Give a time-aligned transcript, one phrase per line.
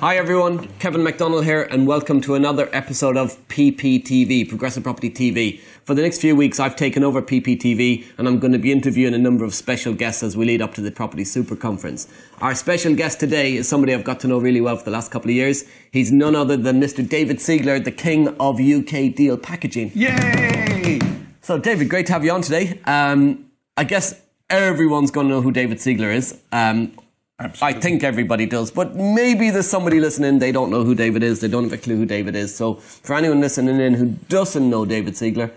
[0.00, 5.60] Hi everyone, Kevin McDonald here, and welcome to another episode of PPTV, Progressive Property TV.
[5.84, 9.12] For the next few weeks, I've taken over PPTV, and I'm going to be interviewing
[9.12, 12.08] a number of special guests as we lead up to the Property Super Conference.
[12.40, 15.10] Our special guest today is somebody I've got to know really well for the last
[15.10, 15.64] couple of years.
[15.92, 17.06] He's none other than Mr.
[17.06, 19.92] David Siegler, the king of UK deal packaging.
[19.94, 20.98] Yay!
[21.42, 22.80] So, David, great to have you on today.
[22.86, 26.40] Um, I guess everyone's going to know who David Siegler is.
[26.52, 26.94] Um,
[27.40, 27.78] Absolutely.
[27.78, 31.40] I think everybody does, but maybe there's somebody listening, they don't know who David is,
[31.40, 32.54] they don't have a clue who David is.
[32.54, 35.50] So, for anyone listening in who doesn't know David Siegler,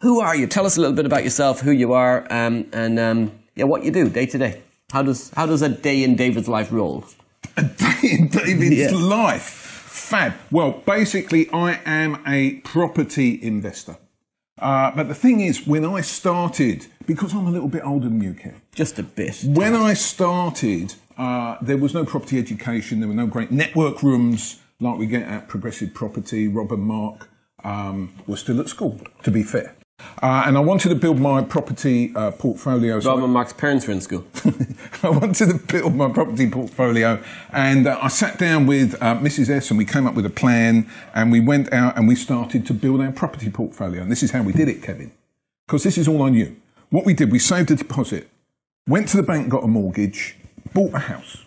[0.00, 0.46] who are you?
[0.46, 3.84] Tell us a little bit about yourself, who you are, um, and um, yeah, what
[3.84, 4.60] you do day to day.
[4.92, 7.04] How does how does a day in David's life roll?
[7.56, 8.90] A day in David's Yeah.
[8.92, 9.44] life.
[9.44, 10.34] Fab.
[10.50, 13.96] Well, basically, I am a property investor.
[14.58, 18.20] Uh, but the thing is, when I started, because I'm a little bit older than
[18.20, 19.42] you, Kev, Just a bit.
[19.44, 23.00] when I started, uh, there was no property education.
[23.00, 26.48] There were no great network rooms like we get at Progressive Property.
[26.48, 27.28] Rob and Mark
[27.62, 29.76] um, were still at school, to be fair.
[30.22, 33.00] Uh, and I wanted to build my property uh, portfolio.
[33.00, 34.24] so Rob and Mark's parents were in school.
[35.02, 39.50] I wanted to build my property portfolio, and uh, I sat down with uh, Mrs.
[39.50, 42.66] S, and we came up with a plan, and we went out and we started
[42.66, 44.00] to build our property portfolio.
[44.00, 45.12] And this is how we did it, Kevin,
[45.66, 46.56] because this is all I knew.
[46.88, 48.30] What we did, we saved a deposit,
[48.88, 50.36] went to the bank, got a mortgage,
[50.72, 51.44] bought a house,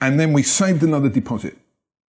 [0.00, 1.56] and then we saved another deposit,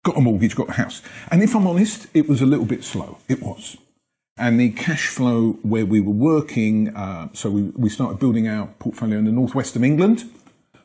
[0.04, 1.02] got a mortgage, got a house.
[1.32, 3.18] And if I'm honest, it was a little bit slow.
[3.28, 3.78] It was
[4.40, 8.68] and the cash flow where we were working, uh, so we, we started building our
[8.80, 10.24] portfolio in the northwest of England.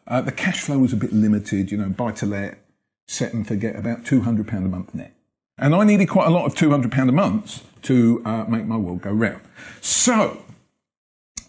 [0.08, 2.58] Uh, the cash flow was a bit limited, you know, buy to let,
[3.06, 5.14] set and forget, about £200 a month net.
[5.56, 9.02] And I needed quite a lot of £200 a month to uh, make my world
[9.02, 9.40] go round.
[9.80, 10.43] So,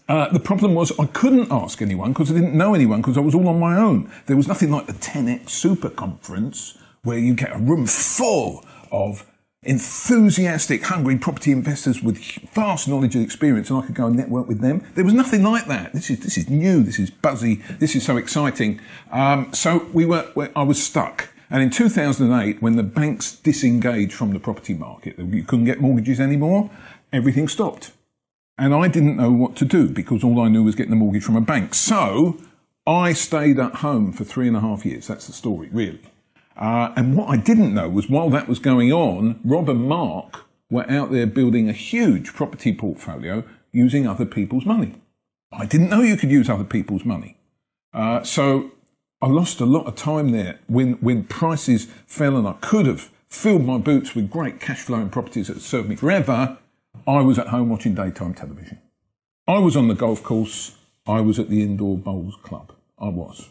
[0.08, 3.20] uh, the problem was I couldn't ask anyone because I didn't know anyone because I
[3.20, 4.10] was all on my own.
[4.26, 9.26] There was nothing like the 10x Super Conference where you get a room full of
[9.66, 12.18] enthusiastic, hungry property investors with
[12.52, 14.84] vast knowledge and experience, and I could go and network with them.
[14.94, 15.92] There was nothing like that.
[15.92, 16.82] This is this is new.
[16.82, 17.56] This is buzzy.
[17.78, 18.80] This is so exciting.
[19.10, 20.30] Um, so we were.
[20.54, 21.30] I was stuck.
[21.48, 26.18] And in 2008, when the banks disengaged from the property market, you couldn't get mortgages
[26.18, 26.70] anymore.
[27.12, 27.92] Everything stopped.
[28.58, 31.24] And I didn't know what to do because all I knew was getting a mortgage
[31.24, 31.74] from a bank.
[31.74, 32.40] So
[32.86, 35.06] I stayed at home for three and a half years.
[35.06, 36.00] That's the story, really.
[36.56, 40.46] Uh, and what I didn't know was while that was going on, Rob and Mark
[40.70, 44.94] were out there building a huge property portfolio using other people's money.
[45.52, 47.36] I didn't know you could use other people's money.
[47.92, 48.72] Uh, so
[49.20, 53.10] I lost a lot of time there when, when prices fell and I could have
[53.28, 56.58] filled my boots with great cash flowing properties that served me forever.
[57.06, 58.80] I was at home watching daytime television.
[59.48, 60.76] I was on the golf course.
[61.06, 62.72] I was at the indoor bowls club.
[62.98, 63.48] I was.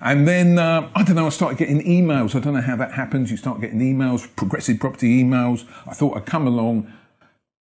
[0.00, 2.34] And then, uh, I don't know, I started getting emails.
[2.34, 3.30] I don't know how that happens.
[3.30, 5.66] You start getting emails, progressive property emails.
[5.86, 6.90] I thought I'd come along.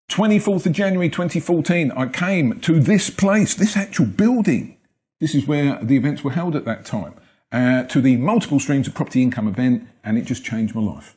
[0.09, 4.77] 24th of January 2014, I came to this place, this actual building.
[5.21, 7.15] This is where the events were held at that time,
[7.53, 11.17] uh, to the multiple streams of property income event, and it just changed my life.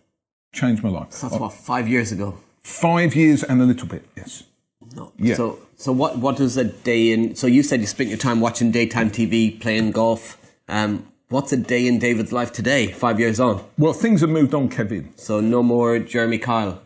[0.54, 1.12] Changed my life.
[1.12, 2.38] That's what, five years ago?
[2.64, 4.44] Five years and a little bit, yes.
[4.96, 5.12] No.
[5.18, 5.36] Yeah.
[5.36, 8.40] So, so what, what does a day in, so you said you spent your time
[8.40, 10.38] watching daytime TV, playing golf.
[10.68, 13.64] Um, what's a day in David's life today, five years on?
[13.78, 15.12] Well, things have moved on, Kevin.
[15.18, 16.82] So no more Jeremy Kyle,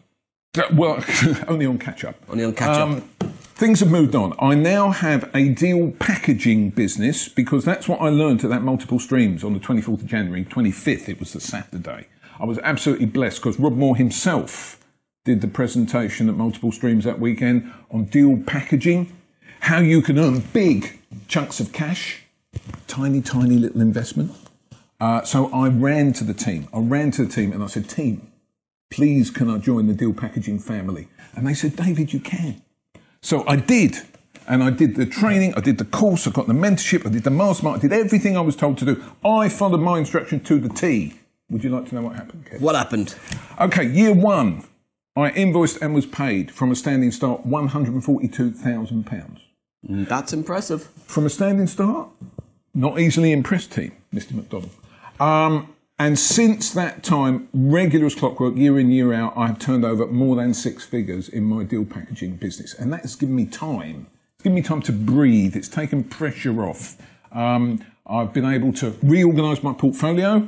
[0.58, 1.04] Uh, Well,
[1.48, 2.16] only on catch up.
[2.30, 3.04] only on catch up.
[3.56, 4.34] Things have moved on.
[4.40, 9.00] I now have a deal packaging business because that's what I learned at that multiple
[9.00, 12.08] streams on the 24th of January, 25th, it was the Saturday.
[12.38, 14.78] I was absolutely blessed because Rob Moore himself
[15.26, 19.12] did the presentation at multiple streams that weekend on deal packaging,
[19.62, 22.24] how you can earn big chunks of cash,
[22.88, 24.32] tiny, tiny little investment.
[25.02, 26.68] Uh, so I ran to the team.
[26.72, 28.32] I ran to the team and I said, Team,
[28.92, 31.08] please can I join the deal packaging family?
[31.36, 32.62] And they said, David, you can.
[33.22, 33.98] So I did.
[34.48, 37.24] And I did the training, I did the course, I got the mentorship, I did
[37.24, 39.04] the mastermind, I did everything I was told to do.
[39.26, 41.16] I followed my instruction to the T.
[41.50, 42.62] Would you like to know what happened, Kev?
[42.62, 43.16] What happened?
[43.60, 44.64] Okay, year one,
[45.18, 49.42] I invoiced and was paid from a standing start £142,000.
[49.88, 50.84] That's impressive.
[51.06, 52.10] From a standing start,
[52.74, 54.34] not easily impressed team, Mr.
[54.34, 54.72] McDonald.
[55.20, 59.86] Um, and since that time, regular as clockwork, year in, year out, I have turned
[59.86, 62.74] over more than six figures in my deal packaging business.
[62.74, 65.56] And that has given me time It's given me time to breathe.
[65.56, 66.98] It's taken pressure off.
[67.32, 70.46] Um, I've been able to reorganise my portfolio.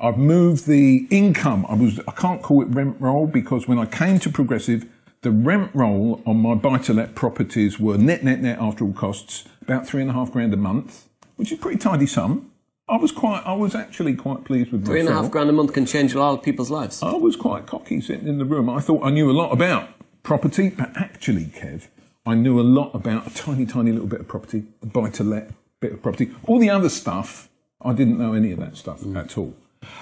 [0.00, 1.66] I've moved the income.
[1.68, 4.86] I was I can't call it rent roll because when I came to Progressive,
[5.22, 9.86] the rent roll on my buy-to-let properties were net net net after all costs about
[9.86, 12.50] three and a half grand a month, which is a pretty tidy sum.
[12.88, 15.52] I was quite, I was actually quite pleased with Three and a half grand a
[15.52, 17.02] month can change a lot of people's lives.
[17.02, 18.70] I was quite cocky sitting in the room.
[18.70, 19.90] I thought I knew a lot about
[20.22, 21.88] property, but actually, Kev,
[22.24, 25.24] I knew a lot about a tiny, tiny little bit of property, a buy to
[25.24, 25.50] let
[25.80, 26.30] bit of property.
[26.44, 27.50] All the other stuff,
[27.82, 29.54] I didn't know any of that stuff at all.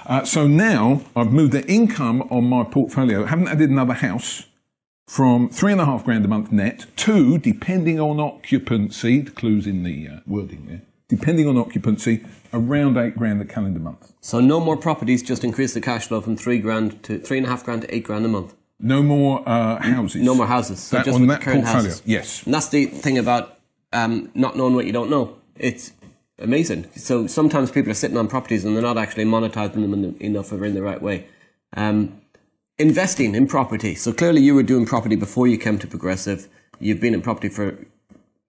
[0.06, 4.44] Uh, so now I've moved the income on my portfolio, haven't added another house
[5.06, 9.66] from three and a half grand a month net to, depending on occupancy, the clues
[9.66, 14.12] in the uh, wording there, depending on occupancy, around eight grand a calendar month.
[14.20, 17.46] So no more properties, just increase the cash flow from three grand to three and
[17.46, 18.54] a half grand to eight grand a month.
[18.80, 20.22] No more uh, houses.
[20.22, 20.80] No more houses.
[20.80, 22.02] So That- just on with that the current portfolio, houses.
[22.04, 22.42] yes.
[22.44, 23.58] And that's the thing about
[23.92, 25.36] um, not knowing what you don't know.
[25.54, 25.92] It's
[26.38, 26.88] amazing.
[26.94, 30.52] So sometimes people are sitting on properties and they're not actually monetizing them the, enough
[30.52, 31.26] or in the right way.
[31.76, 32.20] Um,
[32.78, 33.94] investing in property.
[33.94, 36.48] So clearly you were doing property before you came to Progressive.
[36.78, 37.78] You've been in property for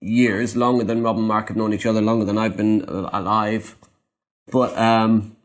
[0.00, 3.76] years, longer than Rob and Mark have known each other, longer than I've been alive.
[4.50, 5.36] But um,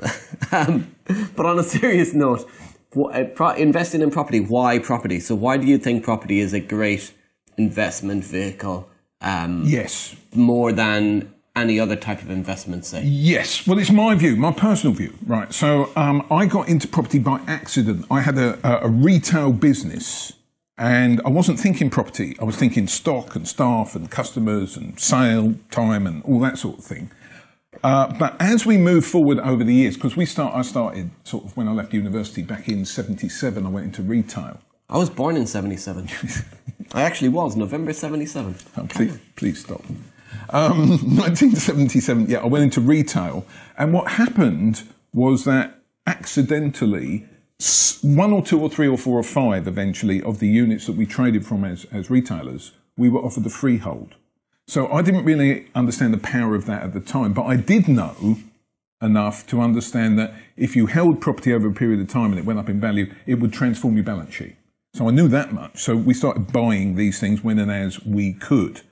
[0.52, 0.94] um,
[1.36, 2.48] but on a serious note,
[2.96, 4.40] uh, investing in property.
[4.40, 5.20] Why property?
[5.20, 7.12] So why do you think property is a great
[7.56, 8.89] investment vehicle?
[9.20, 10.16] Um, Yes.
[10.34, 13.02] more than any other type of investment, say.
[13.04, 13.66] Yes.
[13.66, 15.12] Well, it's my view, my personal view.
[15.26, 15.52] Right.
[15.52, 18.06] So um, I got into property by accident.
[18.10, 20.32] I had a, a, retail business
[20.78, 22.36] and I wasn't thinking property.
[22.40, 26.78] I was thinking stock and staff and customers and sale time and all that sort
[26.78, 27.10] of thing.
[27.82, 31.44] Uh, but as we move forward over the years, because we start, I started sort
[31.44, 33.64] of when I left university back in '77.
[33.64, 34.60] I went into retail.
[34.90, 36.08] I was born in 77.
[36.92, 38.56] I actually was, November 77.
[38.76, 39.84] Oh, please, please stop.
[40.50, 43.46] Um, 1977, yeah, I went into retail.
[43.78, 44.82] And what happened
[45.12, 45.78] was that
[46.08, 47.24] accidentally,
[48.02, 51.06] one or two or three or four or five eventually of the units that we
[51.06, 54.16] traded from as, as retailers, we were offered the freehold.
[54.66, 57.86] So I didn't really understand the power of that at the time, but I did
[57.86, 58.38] know
[59.00, 62.44] enough to understand that if you held property over a period of time and it
[62.44, 64.56] went up in value, it would transform your balance sheet.
[64.92, 65.78] So I knew that much.
[65.78, 68.82] So we started buying these things when and as we could.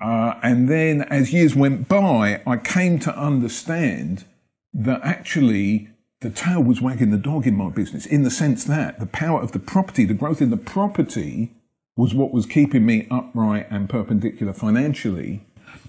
[0.00, 4.24] Uh, and then as years went by, I came to understand
[4.72, 5.88] that actually
[6.20, 9.40] the tail was wagging the dog in my business in the sense that the power
[9.40, 11.52] of the property, the growth in the property
[11.96, 15.46] was what was keeping me upright and perpendicular financially.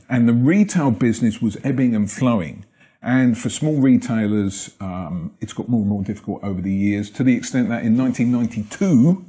[0.09, 2.65] And the retail business was ebbing and flowing.
[3.01, 7.23] And for small retailers, um, it's got more and more difficult over the years to
[7.23, 9.25] the extent that in 1992,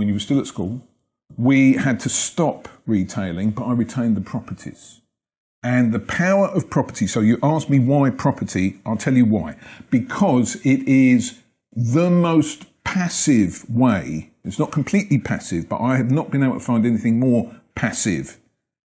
[0.00, 0.80] when you were still at school,
[1.36, 5.02] we had to stop retailing, but I retained the properties.
[5.62, 7.06] And the power of property.
[7.06, 8.80] So you asked me why property.
[8.86, 9.56] I'll tell you why.
[9.90, 14.30] Because it is the most passive way.
[14.42, 18.38] It's not completely passive, but I have not been able to find anything more passive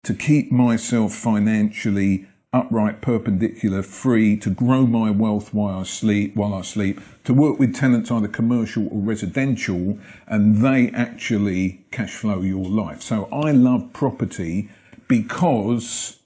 [0.03, 6.53] to keep myself financially upright, perpendicular, free, to grow my wealth while I sleep, while
[6.53, 12.41] I sleep, to work with tenants either commercial or residential, and they actually cash flow
[12.41, 13.01] your life.
[13.01, 14.69] So I love property
[15.07, 16.17] because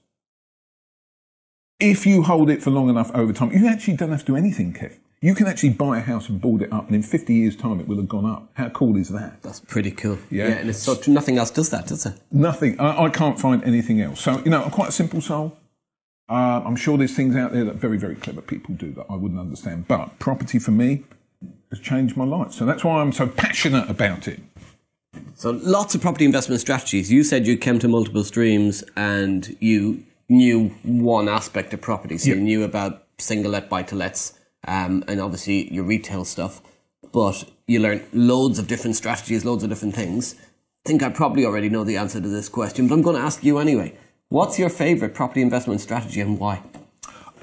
[1.79, 4.35] if you hold it for long enough over time, you actually don't have to do
[4.35, 4.97] anything, Kev.
[5.21, 7.79] You can actually buy a house and board it up, and in 50 years' time,
[7.79, 8.49] it will have gone up.
[8.53, 9.41] How cool is that?
[9.41, 10.19] That's pretty cool.
[10.29, 10.47] Yeah.
[10.47, 12.19] and it's so nothing else does that, does it?
[12.31, 12.79] Nothing.
[12.79, 14.21] I, I can't find anything else.
[14.21, 15.57] So, you know, I'm quite a simple soul.
[16.27, 19.15] Uh, I'm sure there's things out there that very, very clever people do that I
[19.15, 19.87] wouldn't understand.
[19.87, 21.03] But property for me
[21.69, 22.51] has changed my life.
[22.51, 24.41] So that's why I'm so passionate about it.
[25.35, 27.11] So lots of property investment strategies.
[27.11, 32.17] You said you came to multiple streams and you knew one aspect of property.
[32.17, 36.61] So you knew about single let, buy to lets, um, and obviously your retail stuff.
[37.11, 40.35] But you learned loads of different strategies, loads of different things.
[40.85, 43.21] I think I probably already know the answer to this question, but I'm going to
[43.21, 43.95] ask you anyway.
[44.29, 46.63] What's your favorite property investment strategy and why?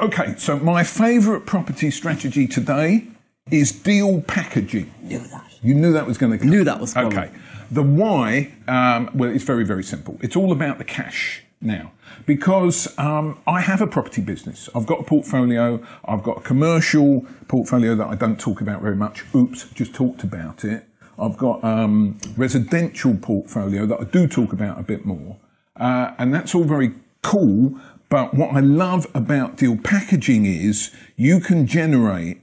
[0.01, 3.07] Okay, so my favourite property strategy today
[3.53, 4.93] is deal packaging.
[5.01, 5.45] Knew that.
[5.63, 6.51] You knew that was going to come.
[6.51, 7.17] Knew that was coming.
[7.17, 7.31] Okay.
[7.71, 10.19] The why, um, well, it's very, very simple.
[10.21, 11.93] It's all about the cash now.
[12.27, 14.69] Because um, I have a property business.
[14.75, 15.81] I've got a portfolio.
[16.05, 19.25] I've got a commercial portfolio that I don't talk about very much.
[19.37, 20.85] Oops, just talked about it.
[21.17, 25.37] I've got um, residential portfolio that I do talk about a bit more.
[25.79, 27.79] Uh, and that's all very cool.
[28.09, 32.41] But what I love about deal packaging is you can generate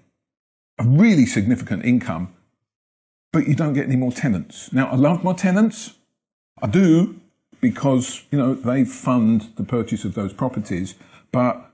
[0.79, 2.33] a really significant income
[3.31, 4.73] but you don't get any more tenants.
[4.73, 5.95] Now, I love my tenants.
[6.61, 7.19] I do
[7.61, 10.95] because, you know, they fund the purchase of those properties,
[11.31, 11.69] but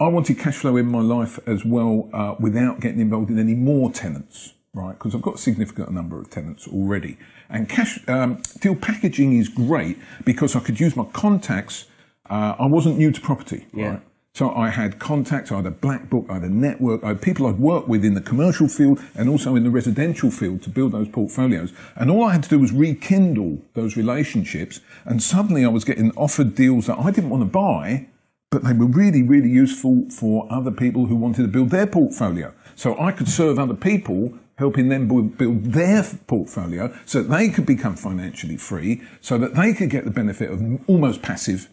[0.00, 3.54] I wanted cash flow in my life as well uh, without getting involved in any
[3.54, 4.92] more tenants, right?
[4.92, 7.16] Because I've got a significant number of tenants already.
[7.48, 11.86] And cash um, deal packaging is great because I could use my contacts.
[12.28, 13.88] Uh, I wasn't new to property, Yeah.
[13.88, 14.02] right?
[14.34, 17.22] So I had contacts, I had a black book, I had a network, I had
[17.22, 20.70] people I'd worked with in the commercial field and also in the residential field to
[20.70, 21.72] build those portfolios.
[21.96, 24.80] And all I had to do was rekindle those relationships.
[25.04, 28.06] And suddenly I was getting offered deals that I didn't want to buy,
[28.50, 32.54] but they were really, really useful for other people who wanted to build their portfolio.
[32.76, 37.64] So I could serve other people, helping them build their portfolio so that they could
[37.64, 41.68] become financially free, so that they could get the benefit of almost passive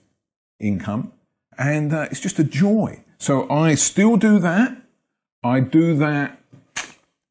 [0.59, 1.11] income.
[1.57, 3.03] And uh, it's just a joy.
[3.17, 4.77] So I still do that.
[5.43, 6.39] I do that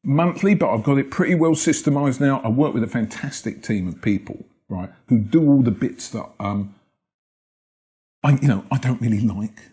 [0.03, 2.41] monthly, but I've got it pretty well systemized now.
[2.41, 6.29] I work with a fantastic team of people, right, who do all the bits that
[6.39, 6.75] um,
[8.23, 9.69] I, you know, I don't really like.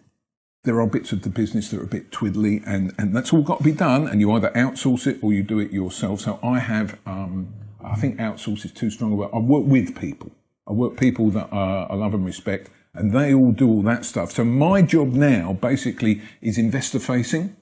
[0.64, 3.42] There are bits of the business that are a bit twiddly, and, and that's all
[3.42, 4.06] got to be done.
[4.06, 6.20] And you either outsource it or you do it yourself.
[6.20, 7.52] So I have, um,
[7.82, 9.30] I think outsource is too strong a word.
[9.34, 10.30] I work with people.
[10.68, 14.30] I work people that I love and respect, and they all do all that stuff.
[14.30, 17.56] So my job now basically is investor facing.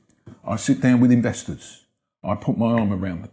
[0.46, 1.86] I sit down with investors.
[2.22, 3.30] I put my arm around them.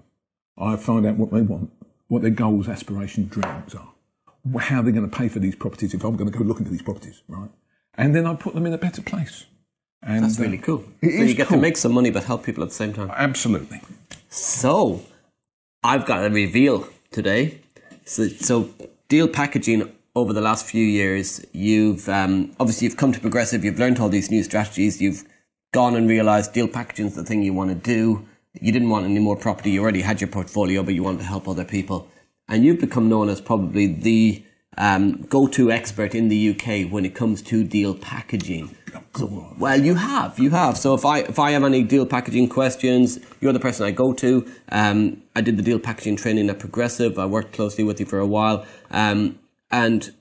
[0.57, 1.71] I find out what they want,
[2.07, 3.93] what their goals, aspirations, dreams are,
[4.61, 6.71] how they're going to pay for these properties if I'm going to go look into
[6.71, 7.49] these properties, right?
[7.95, 9.45] And then I put them in a better place.
[10.03, 10.85] And That's uh, really cool.
[11.01, 11.57] it so you get cool.
[11.57, 13.11] to make some money but help people at the same time.
[13.13, 13.81] Absolutely.
[14.29, 15.03] So,
[15.83, 17.59] I've got a reveal today.
[18.05, 18.69] So, so
[19.09, 23.63] deal packaging over the last few years, you've um, obviously you've come to Progressive.
[23.63, 25.01] You've learned all these new strategies.
[25.01, 25.23] You've
[25.73, 28.25] gone and realised deal packaging is the thing you want to do.
[28.59, 29.71] You didn't want any more property.
[29.71, 32.07] You already had your portfolio, but you wanted to help other people,
[32.47, 34.43] and you've become known as probably the
[34.77, 38.75] um, go-to expert in the UK when it comes to deal packaging.
[39.19, 40.77] Well, you have, you have.
[40.77, 44.13] So if I if I have any deal packaging questions, you're the person I go
[44.13, 44.47] to.
[44.69, 47.17] Um, I did the deal packaging training at Progressive.
[47.17, 49.39] I worked closely with you for a while, um,
[49.71, 50.13] and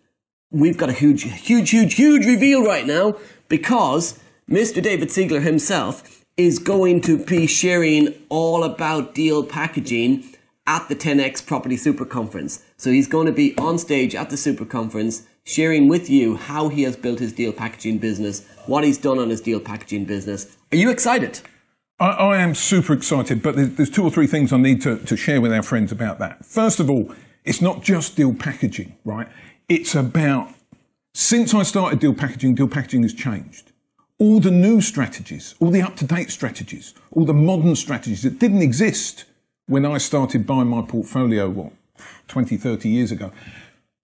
[0.50, 3.16] we've got a huge, huge, huge, huge reveal right now
[3.48, 4.18] because
[4.50, 4.82] Mr.
[4.82, 10.25] David Siegler himself is going to be sharing all about deal packaging
[10.66, 12.62] at the 10x Property Super Conference.
[12.76, 16.68] So he's going to be on stage at the Super Conference sharing with you how
[16.68, 20.56] he has built his deal packaging business, what he's done on his deal packaging business.
[20.73, 21.40] Are you excited?
[21.99, 24.99] I, I am super excited, but there's, there's two or three things I need to,
[24.99, 26.45] to share with our friends about that.
[26.45, 27.14] First of all,
[27.45, 29.28] it's not just deal packaging, right?
[29.68, 30.52] It's about,
[31.14, 33.73] since I started deal packaging, deal packaging has changed.
[34.18, 38.38] All the new strategies, all the up to date strategies, all the modern strategies that
[38.38, 39.25] didn't exist
[39.66, 41.73] when I started buying my portfolio,
[42.28, 43.32] 20, 30 years ago.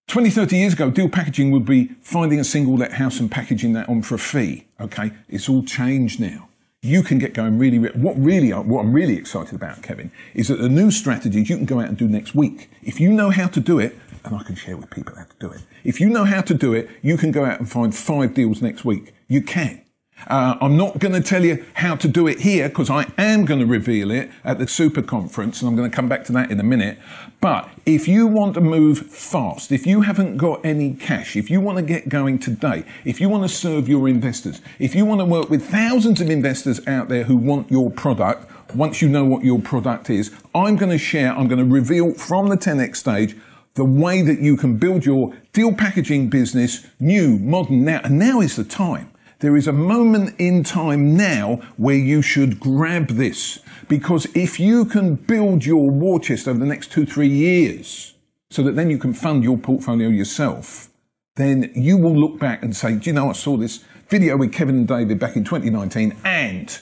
[0.09, 3.73] 20, 30 years ago, deal packaging would be finding a single let house and packaging
[3.73, 4.67] that on for a fee.
[4.81, 6.49] Okay, it's all changed now.
[6.83, 7.79] You can get going really.
[7.79, 11.57] re- What really, what I'm really excited about, Kevin, is that the new strategies you
[11.57, 12.69] can go out and do next week.
[12.83, 15.37] If you know how to do it, and I can share with people how to
[15.39, 15.61] do it.
[15.85, 18.61] If you know how to do it, you can go out and find five deals
[18.61, 19.15] next week.
[19.29, 19.83] You can.
[20.27, 23.45] Uh, I'm not going to tell you how to do it here because I am
[23.45, 26.33] going to reveal it at the super conference and I'm going to come back to
[26.33, 26.99] that in a minute.
[27.41, 31.61] But if you want to move fast, if you haven't got any cash, if you
[31.61, 35.21] want to get going today, if you want to serve your investors, if you want
[35.21, 39.25] to work with thousands of investors out there who want your product, once you know
[39.25, 42.97] what your product is, I'm going to share, I'm going to reveal from the 10x
[42.97, 43.37] stage
[43.75, 48.01] the way that you can build your deal packaging business new, modern now.
[48.05, 49.12] And now is the time.
[49.43, 53.59] There is a moment in time now where you should grab this.
[53.89, 58.15] Because if you can build your war chest over the next two, three years,
[58.53, 60.91] so that then you can fund your portfolio yourself,
[61.35, 64.53] then you will look back and say, do you know, I saw this video with
[64.53, 66.81] Kevin and David back in 2019 and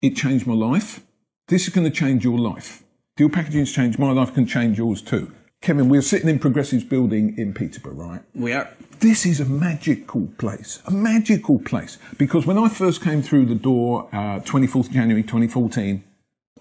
[0.00, 1.00] it changed my life.
[1.48, 2.84] This is going to change your life.
[3.16, 5.32] Deal packaging's changed my life, can change yours too.
[5.66, 8.20] Kevin, we're sitting in Progressive's building in Peterborough, right?
[8.36, 8.70] We are.
[9.00, 11.98] This is a magical place, a magical place.
[12.18, 16.04] Because when I first came through the door, uh, 24th January 2014,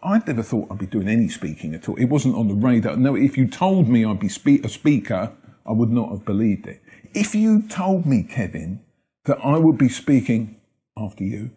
[0.02, 1.96] I'd never thought I'd be doing any speaking at all.
[1.98, 2.98] It wasn't on the radar.
[2.98, 5.34] No, if you told me I'd be spe- a speaker,
[5.68, 6.82] I would not have believed it.
[7.14, 8.80] If you told me, Kevin,
[9.26, 10.56] that I would be speaking
[10.98, 11.52] after you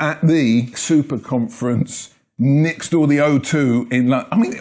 [0.00, 4.54] at the super conference next door the O2 in London, I mean,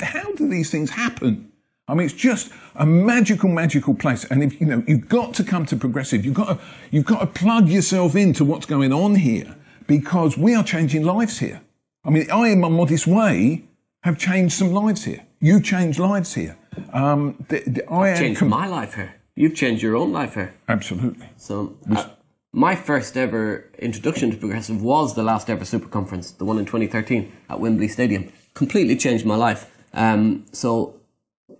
[0.00, 1.52] how, do these things happen?
[1.88, 4.24] I mean, it's just a magical, magical place.
[4.24, 6.24] And if you know, you've got to come to Progressive.
[6.24, 9.54] You've got to, you've got to plug yourself into what's going on here
[9.86, 11.60] because we are changing lives here.
[12.04, 13.64] I mean, I, in my modest way,
[14.02, 15.24] have changed some lives here.
[15.40, 16.56] You've changed lives here.
[16.92, 19.14] Um, the, the, I am Changed com- my life here.
[19.34, 20.54] You've changed your own life here.
[20.68, 21.28] absolutely.
[21.36, 22.08] So, uh,
[22.52, 26.64] my first ever introduction to progressive was the last ever super conference, the one in
[26.64, 28.32] 2013 at Wembley Stadium.
[28.54, 29.70] Completely changed my life.
[29.96, 30.94] Um, so,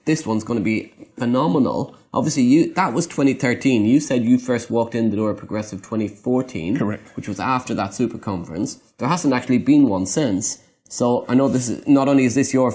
[0.05, 1.97] this one's going to be phenomenal.
[2.15, 3.85] Obviously, you that was 2013.
[3.85, 7.17] You said you first walked in the door of Progressive 2014, Correct.
[7.17, 8.77] Which was after that super conference.
[8.99, 10.63] There hasn't actually been one since.
[10.89, 12.73] So I know this is not only is this your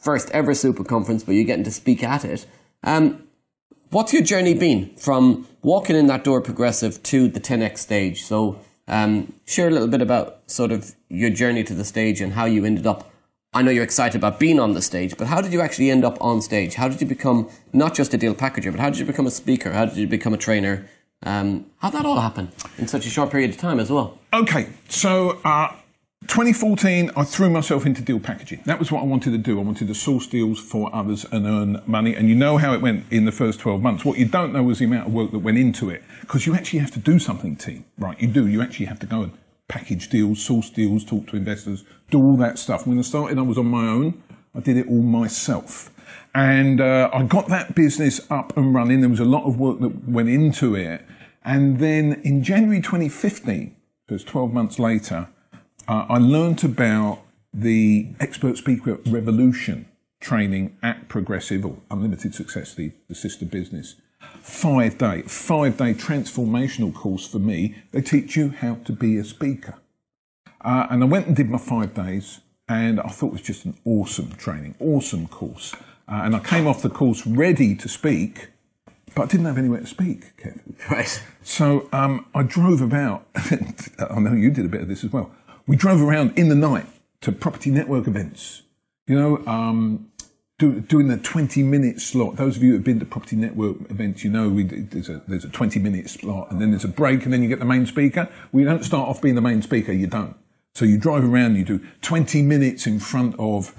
[0.00, 2.46] first ever super conference, but you're getting to speak at it.
[2.84, 3.26] Um,
[3.90, 8.22] what's your journey been from walking in that door progressive to the 10x stage?
[8.22, 12.34] So, um, share a little bit about sort of your journey to the stage and
[12.34, 13.10] how you ended up.
[13.56, 16.04] I know you're excited about being on the stage, but how did you actually end
[16.04, 16.74] up on stage?
[16.74, 19.30] How did you become not just a deal packager, but how did you become a
[19.30, 19.72] speaker?
[19.72, 20.86] How did you become a trainer?
[21.22, 24.18] Um, how'd that all happen in such a short period of time as well?
[24.34, 25.68] Okay, so uh,
[26.26, 28.60] 2014, I threw myself into deal packaging.
[28.66, 29.58] That was what I wanted to do.
[29.58, 32.14] I wanted to source deals for others and earn money.
[32.14, 34.04] And you know how it went in the first 12 months.
[34.04, 36.02] What you don't know was the amount of work that went into it.
[36.20, 37.86] Because you actually have to do something, team.
[37.96, 38.46] Right, you do.
[38.46, 39.32] You actually have to go and
[39.68, 42.86] package deals, source deals, talk to investors, do all that stuff.
[42.86, 44.22] When I started, I was on my own.
[44.54, 45.90] I did it all myself.
[46.34, 49.00] And uh, I got that business up and running.
[49.00, 51.04] There was a lot of work that went into it.
[51.44, 53.74] And then in January 2015,
[54.08, 55.28] so it's 12 months later,
[55.88, 59.88] uh, I learnt about the expert speaker revolution
[60.20, 63.96] training at Progressive or Unlimited Success, the, the sister business.
[64.42, 67.76] Five day, five day transformational course for me.
[67.92, 69.74] They teach you how to be a speaker.
[70.60, 73.64] Uh, and I went and did my five days, and I thought it was just
[73.64, 75.74] an awesome training, awesome course.
[76.08, 78.48] Uh, and I came off the course ready to speak,
[79.14, 80.76] but I didn't have anywhere to speak, Kevin.
[80.90, 81.22] Right.
[81.42, 83.26] So um, I drove about.
[83.34, 85.30] I know you did a bit of this as well.
[85.66, 86.86] We drove around in the night
[87.22, 88.62] to property network events.
[89.06, 90.10] You know, um,
[90.58, 92.36] do, doing the twenty-minute slot.
[92.36, 95.22] Those of you who have been to property network events, you know we, there's a
[95.28, 97.86] there's a twenty-minute slot, and then there's a break, and then you get the main
[97.86, 98.28] speaker.
[98.52, 99.92] We don't start off being the main speaker.
[99.92, 100.36] You don't.
[100.74, 101.56] So you drive around.
[101.56, 103.74] You do twenty minutes in front of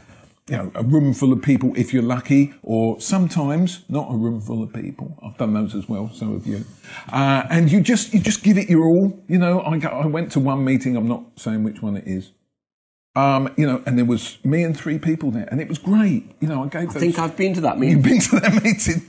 [0.49, 4.39] you know, a room full of people if you're lucky, or sometimes not a room
[4.39, 5.17] full of people.
[5.21, 6.63] I've done those as well, some of you.
[7.11, 9.21] Uh, and you just you just give it your all.
[9.27, 10.95] You know, I, I went to one meeting.
[10.95, 12.31] I'm not saying which one it is.
[13.17, 16.23] Um, you know, and there was me and three people there, and it was great.
[16.39, 16.89] You know, I gave.
[16.89, 17.97] I those, think I've been to that meeting.
[17.97, 19.01] You've been to that meeting.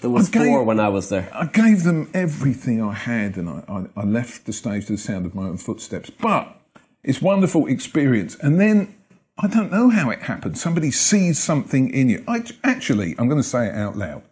[0.00, 1.28] There was gave- four when I was there.
[1.34, 4.98] I gave them everything I had, and I, I, I left the stage to the
[4.98, 6.08] sound of my own footsteps.
[6.08, 6.58] But
[7.04, 8.34] it's wonderful experience.
[8.36, 8.94] And then
[9.38, 10.56] I don't know how it happened.
[10.56, 12.24] Somebody sees something in you.
[12.26, 14.22] I, actually, I'm going to say it out loud.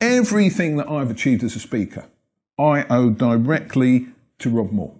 [0.00, 2.06] Everything that I've achieved as a speaker,
[2.58, 4.08] I owe directly
[4.40, 4.94] to Rob Moore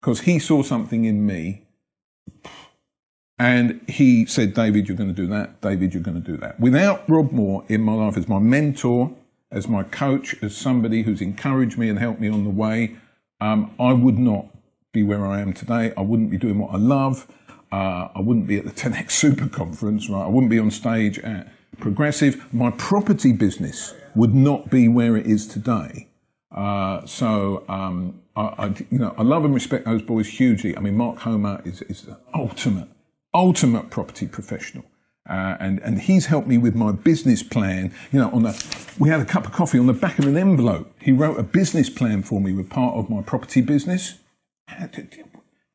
[0.00, 1.62] because he saw something in me.
[3.38, 5.60] And he said, David, you're going to do that.
[5.60, 6.58] David, you're going to do that.
[6.58, 9.14] Without Rob Moore in my life as my mentor,
[9.50, 12.96] as my coach, as somebody who's encouraged me and helped me on the way,
[13.40, 14.46] um, I would not
[14.92, 15.92] be where I am today.
[15.96, 17.28] I wouldn't be doing what I love.
[17.70, 20.24] Uh, I wouldn't be at the 10x Super Conference, right?
[20.24, 21.48] I wouldn't be on stage at
[21.78, 22.52] Progressive.
[22.52, 26.08] My property business would not be where it is today.
[26.50, 30.76] Uh, so um, I, I, you know, I love and respect those boys hugely.
[30.76, 32.88] I mean, Mark Homer is, is the ultimate,
[33.34, 34.84] ultimate property professional.
[35.28, 37.92] Uh, and, and he's helped me with my business plan.
[38.12, 40.36] You know, on the, we had a cup of coffee on the back of an
[40.36, 40.90] envelope.
[41.00, 44.18] He wrote a business plan for me with part of my property business.
[44.68, 44.88] How,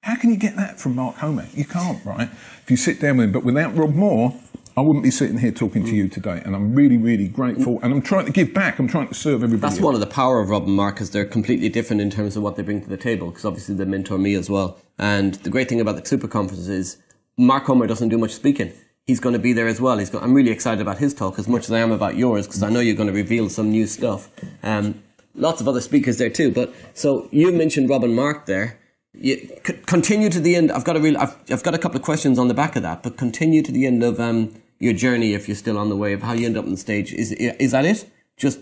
[0.01, 1.47] how can you get that from Mark Homer?
[1.53, 2.29] You can't, right?
[2.63, 3.31] If you sit down with him.
[3.31, 4.33] But without Rob Moore,
[4.75, 6.41] I wouldn't be sitting here talking to you today.
[6.43, 7.79] And I'm really, really grateful.
[7.83, 8.79] And I'm trying to give back.
[8.79, 9.61] I'm trying to serve everybody.
[9.61, 9.83] That's else.
[9.83, 12.41] one of the power of Rob and Mark is they're completely different in terms of
[12.41, 14.79] what they bring to the table because obviously they mentor me as well.
[14.97, 16.97] And the great thing about the super conference is
[17.37, 18.71] Mark Homer doesn't do much speaking.
[19.05, 19.97] He's going to be there as well.
[19.97, 22.47] He's go- I'm really excited about his talk as much as I am about yours
[22.47, 24.29] because I know you're going to reveal some new stuff.
[24.61, 25.03] Um,
[25.35, 26.51] lots of other speakers there too.
[26.51, 28.79] But so you mentioned Rob and Mark there.
[29.13, 30.71] You, c- continue to the end.
[30.71, 31.17] I've got a real.
[31.17, 33.71] I've, I've got a couple of questions on the back of that, but continue to
[33.71, 36.45] the end of um, your journey if you're still on the way of how you
[36.45, 37.13] end up on the stage.
[37.13, 38.09] Is is that it?
[38.37, 38.59] Just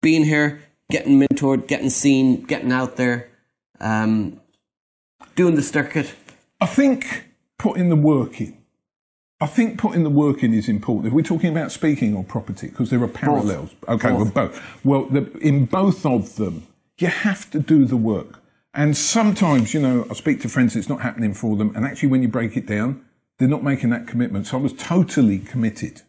[0.00, 3.30] being here, getting mentored, getting seen, getting out there,
[3.80, 4.40] um,
[5.34, 6.14] doing the circuit.
[6.60, 7.24] I think
[7.64, 8.54] putting the work in.
[9.40, 11.06] I think putting the work in is important.
[11.06, 13.70] If we're talking about speaking or property, because there are parallels.
[13.88, 14.84] Okay, well, both.
[14.84, 16.66] Well, the, in both of them,
[16.98, 18.42] you have to do the work.
[18.74, 21.74] And sometimes, you know, I speak to friends, it's not happening for them.
[21.74, 23.02] And actually, when you break it down,
[23.38, 24.46] they're not making that commitment.
[24.46, 26.02] So I was totally committed.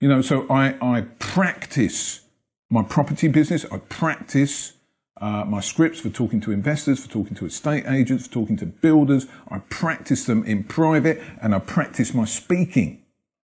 [0.00, 2.22] You know, so I, I practice
[2.70, 3.64] my property business.
[3.70, 4.72] I practice
[5.20, 8.66] uh, my scripts for talking to investors, for talking to estate agents, for talking to
[8.66, 9.26] builders.
[9.48, 13.02] I practice them in private and I practice my speaking,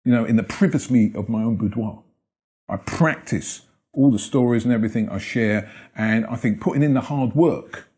[0.04, 2.02] you know, in the privacy of my own boudoir.
[2.68, 7.00] I practice all the stories and everything I share, and I think putting in the
[7.00, 7.88] hard work,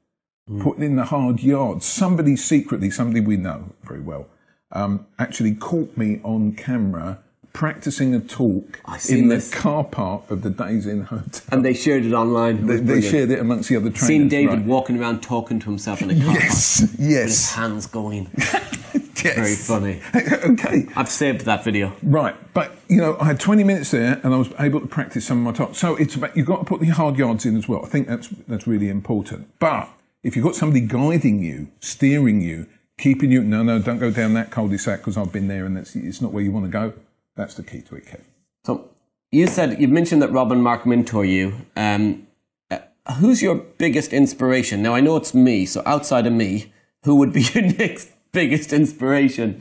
[0.60, 1.84] putting in the hard yards.
[1.84, 4.26] Somebody secretly, somebody we know very well,
[4.72, 10.50] um, actually caught me on camera practicing a talk in the car park of the
[10.50, 11.42] Days Inn Hotel.
[11.50, 12.56] And they shared it online.
[12.56, 14.06] It They, was they shared it amongst the other trainers.
[14.06, 14.64] Seen David right.
[14.64, 18.30] walking around talking to himself in a car park Yes, with his hands going.
[18.36, 19.22] yes.
[19.22, 20.00] Very funny.
[20.52, 21.92] okay, I've saved that video.
[22.02, 25.26] Right, but you know, I had 20 minutes there, and I was able to practice
[25.26, 25.76] some of my talk.
[25.76, 27.84] So it's about you've got to put the hard yards in as well.
[27.84, 29.48] I think that's that's really important.
[29.58, 29.88] But
[30.22, 32.66] if you've got somebody guiding you, steering you,
[32.98, 35.94] keeping you, no, no, don't go down that cul-de-sac because I've been there, and that's
[35.94, 36.92] it's not where you want to go.
[37.36, 38.20] That's the key to it, Kev.
[38.64, 38.90] So
[39.30, 41.54] you said you mentioned that Rob and Mark mentor you.
[41.76, 42.26] Um,
[42.70, 42.78] uh,
[43.18, 44.82] who's your biggest inspiration?
[44.82, 45.66] Now I know it's me.
[45.66, 46.72] So outside of me,
[47.04, 49.60] who would be your next biggest inspiration?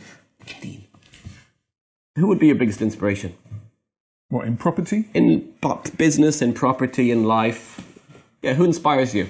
[0.61, 0.85] Dean.
[2.17, 3.35] Who would be your biggest inspiration
[4.29, 5.07] What in property?
[5.13, 5.53] in
[5.97, 7.87] business, in property, in life?
[8.41, 9.29] Yeah, who inspires you?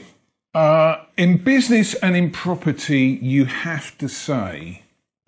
[0.54, 4.82] Uh, in business and in property, you have to say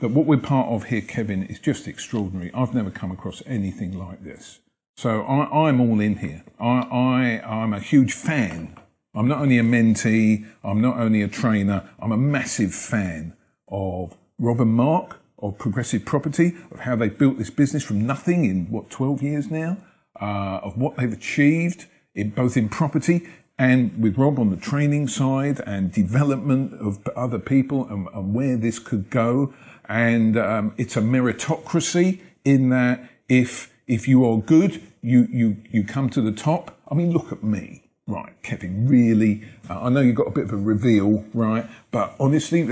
[0.04, 2.52] that what we're part of here, Kevin, is just extraordinary.
[2.54, 4.60] I've never come across anything like this.
[4.98, 6.44] So I, I'm all in here.
[6.60, 8.78] I, I, I'm a huge fan.
[9.16, 13.38] I'm not only a mentee, I'm not only a trainer, I'm a massive fan
[13.70, 18.44] of Rob and Mark, of Progressive Property, of how they built this business from nothing
[18.44, 19.78] in, what, 12 years now,
[20.22, 23.26] uh, of what they've achieved in both in property
[23.58, 28.58] and with Rob on the training side and development of other people and, and where
[28.58, 29.54] this could go.
[29.88, 35.84] And um, it's a meritocracy in that if if you are good, you you you
[35.84, 36.78] come to the top.
[36.90, 38.88] I mean, look at me, right, Kevin?
[38.88, 41.66] Really, uh, I know you've got a bit of a reveal, right?
[41.92, 42.70] But honestly,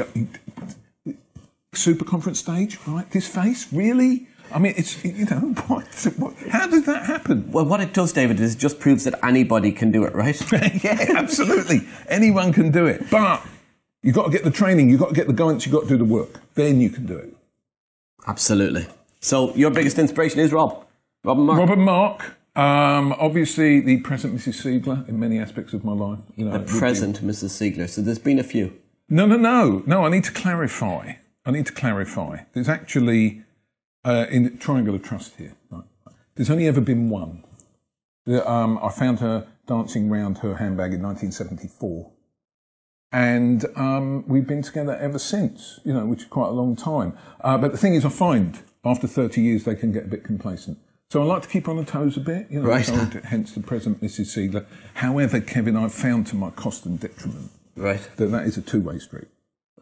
[1.73, 3.09] super conference stage, right?
[3.11, 4.27] This face, really?
[4.53, 5.85] I mean, it's you know, what,
[6.17, 7.51] what, how did that happen?
[7.51, 10.39] Well, what it does, David, is it just proves that anybody can do it, right?
[10.83, 11.87] yeah, absolutely.
[12.09, 13.09] Anyone can do it.
[13.09, 13.45] But
[14.03, 15.89] you've got to get the training, you've got to get the guidance, you've got to
[15.89, 16.41] do the work.
[16.55, 17.33] Then you can do it.
[18.27, 18.87] Absolutely.
[19.19, 20.85] So your biggest inspiration is Rob,
[21.23, 21.59] Rob and Mark.
[21.59, 24.61] Robert Mark, um, obviously the present Mrs.
[24.61, 26.19] Siegler in many aspects of my life.
[26.35, 27.49] You know, the present Mrs.
[27.49, 27.89] Siegler.
[27.89, 28.77] So there's been a few.
[29.09, 30.05] No, no, no, no.
[30.05, 31.13] I need to clarify.
[31.45, 32.43] I need to clarify.
[32.53, 33.43] There's actually
[34.03, 35.53] uh, in triangle of trust here.
[35.69, 35.83] Right?
[36.35, 37.43] There's only ever been one.
[38.25, 42.10] The, um, I found her dancing round her handbag in 1974,
[43.11, 45.79] and um, we've been together ever since.
[45.83, 47.17] You know, which is quite a long time.
[47.41, 50.23] Uh, but the thing is, I find after 30 years they can get a bit
[50.23, 50.77] complacent.
[51.09, 52.47] So I like to keep on the toes a bit.
[52.49, 52.85] You know, Right.
[52.85, 52.93] so
[53.25, 54.27] hence the present Mrs.
[54.35, 54.65] Siegler.
[54.95, 57.99] However, Kevin, I've found to my cost and detriment Right.
[58.15, 59.27] that that is a two-way street.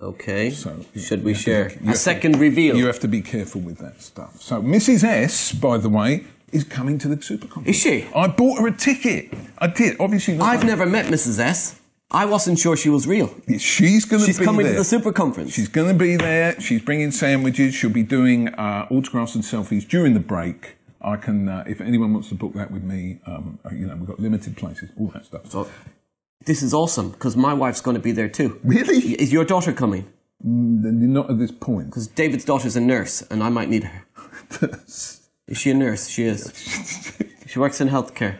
[0.01, 0.49] Okay.
[0.49, 2.75] So Should we share be- a have to- second reveal?
[2.77, 4.41] You have to be careful with that stuff.
[4.41, 5.03] So Mrs.
[5.03, 7.77] S, by the way, is coming to the super conference.
[7.77, 8.07] Is she?
[8.15, 9.31] I bought her a ticket.
[9.59, 9.97] I did.
[9.99, 11.37] Obviously, not I've never met Mrs.
[11.39, 11.78] S.
[12.11, 13.33] I wasn't sure she was real.
[13.59, 14.33] She's going to be there.
[14.33, 14.73] She's coming there.
[14.73, 15.53] to the super conference.
[15.53, 16.59] She's going to be there.
[16.59, 17.75] She's bringing sandwiches.
[17.75, 20.77] She'll be doing uh, autographs and selfies during the break.
[21.01, 24.07] I can, uh, if anyone wants to book that with me, um, you know, we've
[24.07, 25.49] got limited places, all that stuff.
[25.49, 25.69] So,
[26.45, 28.59] this is awesome because my wife's going to be there too.
[28.63, 28.97] really?
[28.97, 30.11] Is your daughter coming?
[30.41, 31.87] Then Not at this point.
[31.87, 34.05] Because David's daughter's a nurse and I might need her.
[34.87, 36.07] Is she a nurse?
[36.07, 36.53] She is.
[37.47, 38.37] she works in healthcare.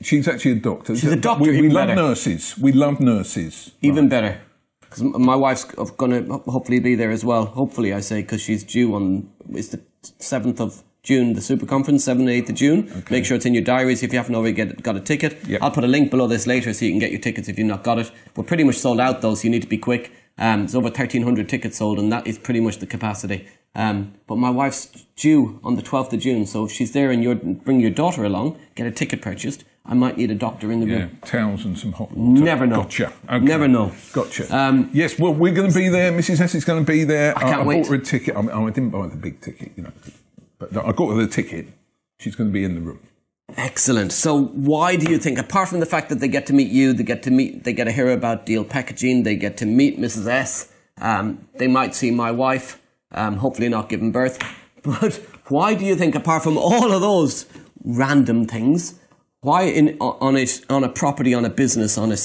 [0.00, 0.96] She's actually a doctor.
[0.96, 1.94] She's a doctor, We, we love better.
[2.00, 2.56] nurses.
[2.58, 3.72] We love nurses.
[3.82, 4.40] Even better.
[4.80, 7.46] Because my wife's going to hopefully be there as well.
[7.46, 9.80] Hopefully, I say, because she's due on, it's the
[10.20, 13.04] 7th of June, the super conference, 7th and 8th of June.
[13.10, 15.38] Make sure it's in your diaries if you haven't already get, got a ticket.
[15.46, 15.62] Yep.
[15.62, 17.66] I'll put a link below this later so you can get your tickets if you've
[17.66, 18.10] not got it.
[18.36, 20.12] We're pretty much sold out though, so you need to be quick.
[20.38, 23.48] Um, there's over 1,300 tickets sold, and that is pretty much the capacity.
[23.74, 27.22] Um, but my wife's due on the 12th of June, so if she's there and
[27.22, 30.80] you bring your daughter along, get a ticket purchased, I might need a doctor in
[30.80, 31.18] the Yeah, room.
[31.24, 32.40] towels and some hot water.
[32.42, 32.82] Never know.
[32.82, 33.12] Gotcha.
[33.28, 33.38] Okay.
[33.44, 33.92] Never know.
[34.12, 34.54] Gotcha.
[34.54, 36.12] Um, yes, well, we're going to be there.
[36.12, 36.40] Mrs.
[36.40, 37.36] S is going to be there.
[37.36, 37.82] I, can't I wait.
[37.82, 38.36] bought her a ticket.
[38.36, 39.92] I, mean, I didn't buy the big ticket, you know,
[40.58, 41.66] but I got her the ticket.
[42.20, 43.00] She's going to be in the room.
[43.56, 44.12] Excellent.
[44.12, 46.92] So, why do you think, apart from the fact that they get to meet you,
[46.92, 49.98] they get to meet, they get to hear about deal packaging, they get to meet
[49.98, 50.26] Mrs.
[50.26, 52.80] S, um, they might see my wife,
[53.12, 54.38] um, hopefully not giving birth.
[54.84, 55.14] But
[55.46, 57.46] why do you think, apart from all of those
[57.84, 58.98] random things,
[59.42, 62.16] why in on a on a property, on a business, on a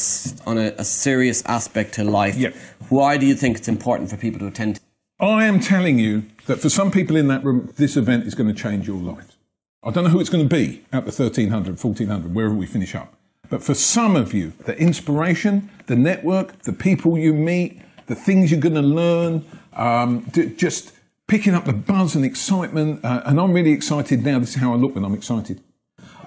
[0.50, 2.36] on a, a serious aspect to life?
[2.36, 2.50] Yeah.
[2.90, 4.80] Why do you think it's important for people to attend?
[5.20, 8.48] I am telling you that for some people in that room, this event is going
[8.48, 9.38] to change your life.
[9.84, 12.94] I don't know who it's going to be at the 1300, 1400, wherever we finish
[12.94, 13.14] up.
[13.50, 18.52] But for some of you, the inspiration, the network, the people you meet, the things
[18.52, 19.46] you're going to learn,
[19.78, 20.94] um, just
[21.28, 23.04] picking up the buzz and excitement.
[23.04, 24.40] Uh, and I'm really excited now.
[24.40, 25.62] This is how I look when I'm excited.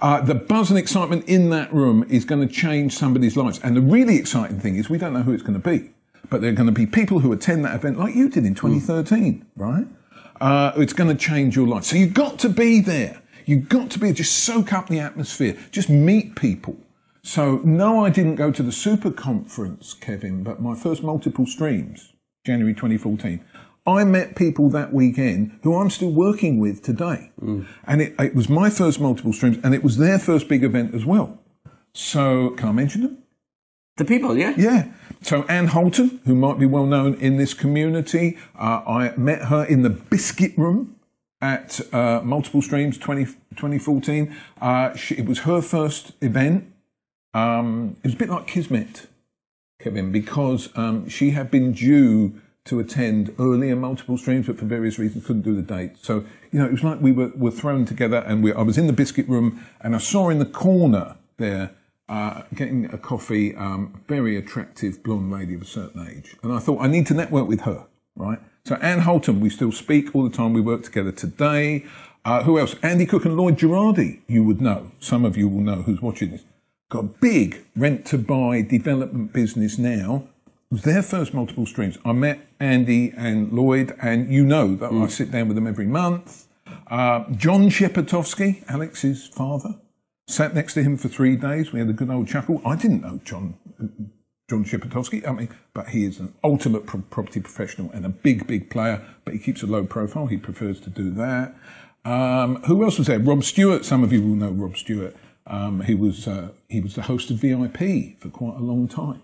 [0.01, 3.61] Uh, the buzz and excitement in that room is going to change somebody's lives.
[3.63, 5.91] And the really exciting thing is we don't know who it's going to be,
[6.31, 8.55] but there are going to be people who attend that event like you did in
[8.55, 9.87] 2013, right?
[10.41, 11.85] Uh, it's going to change your life.
[11.85, 13.21] So you've got to be there.
[13.45, 15.57] You've got to be just soak up the atmosphere.
[15.71, 16.79] Just meet people.
[17.23, 22.15] So no, I didn't go to the super conference, Kevin, but my first multiple streams,
[22.45, 23.45] January 2014.
[23.87, 27.31] I met people that weekend who I'm still working with today.
[27.41, 27.67] Mm.
[27.87, 30.95] And it, it was my first multiple streams and it was their first big event
[30.95, 31.39] as well.
[31.93, 33.19] So can I mention them?
[33.97, 34.55] The people, yeah.
[34.57, 34.93] Yeah.
[35.23, 39.65] So Anne Holton, who might be well known in this community, uh, I met her
[39.65, 40.97] in the Biscuit Room
[41.41, 44.35] at uh, Multiple Streams 20, 2014.
[44.61, 46.73] Uh, she, it was her first event.
[47.35, 49.07] Um, it was a bit like Kismet,
[49.81, 54.99] Kevin, because um, she had been due to attend earlier multiple streams, but for various
[54.99, 55.93] reasons couldn't do the date.
[56.03, 58.77] So, you know, it was like we were, were thrown together and we, I was
[58.77, 61.71] in the biscuit room and I saw in the corner there,
[62.09, 66.37] uh, getting a coffee, um, very attractive blonde lady of a certain age.
[66.43, 68.39] And I thought, I need to network with her, right?
[68.67, 70.53] So Anne Holton, we still speak all the time.
[70.53, 71.87] We work together today.
[72.25, 72.77] Uh, who else?
[72.83, 74.93] Andy Cook and Lloyd Girardi, you would know.
[75.01, 76.45] Some of you will know who's watching this.
[76.91, 80.25] Got a big rent to buy development business now
[80.71, 81.99] was their first multiple streams.
[82.05, 85.05] I met Andy and Lloyd, and you know that mm.
[85.05, 86.49] I sit down with them every month.
[86.89, 89.77] Uh, John Shepardowski, Alex's father,
[90.27, 91.73] sat next to him for three days.
[91.73, 92.61] We had a good old chuckle.
[92.65, 93.55] I didn't know John.
[94.49, 98.49] John Shepardowski, I mean, but he is an ultimate pro- property professional and a big,
[98.49, 100.27] big player, but he keeps a low profile.
[100.27, 101.55] He prefers to do that.
[102.05, 103.21] Um, who else was there?
[103.21, 103.85] Rob Stewart.
[103.85, 105.15] Some of you will know Rob Stewart.
[105.51, 109.21] Um, he was uh, he was the host of VIP for quite a long time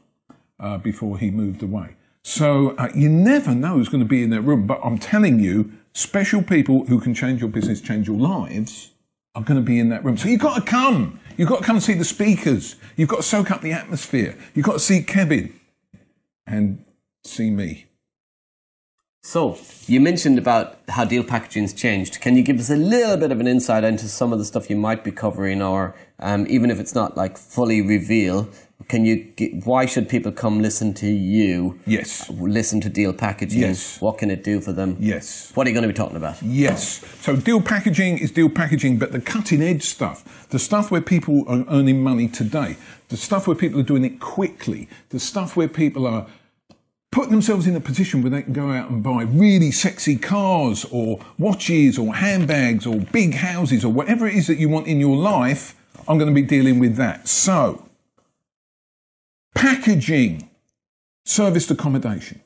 [0.58, 1.96] uh, before he moved away.
[2.24, 4.66] So uh, you never know who's going to be in that room.
[4.66, 8.90] But I'm telling you, special people who can change your business, change your lives,
[9.36, 10.16] are going to be in that room.
[10.16, 11.20] So you've got to come.
[11.36, 12.74] You've got to come see the speakers.
[12.96, 14.36] You've got to soak up the atmosphere.
[14.54, 15.54] You've got to see Kevin
[16.46, 16.84] and
[17.22, 17.86] see me.
[19.26, 19.58] So,
[19.88, 22.20] you mentioned about how deal packaging's changed.
[22.20, 24.70] Can you give us a little bit of an insight into some of the stuff
[24.70, 28.48] you might be covering, or um, even if it's not like fully reveal,
[28.86, 29.16] can you?
[29.16, 31.80] Get, why should people come listen to you?
[31.86, 32.30] Yes.
[32.30, 33.62] Listen to deal packaging.
[33.62, 34.00] Yes.
[34.00, 34.96] What can it do for them?
[35.00, 35.50] Yes.
[35.56, 36.40] What are you going to be talking about?
[36.40, 37.04] Yes.
[37.20, 41.44] So deal packaging is deal packaging, but the cutting edge stuff, the stuff where people
[41.48, 42.76] are earning money today,
[43.08, 46.28] the stuff where people are doing it quickly, the stuff where people are
[47.12, 50.84] putting themselves in a position where they can go out and buy really sexy cars
[50.90, 55.00] or watches or handbags or big houses or whatever it is that you want in
[55.00, 55.74] your life.
[56.08, 57.26] I'm going to be dealing with that.
[57.26, 57.86] So
[59.56, 60.50] Packaging
[61.24, 62.42] serviced accommodation.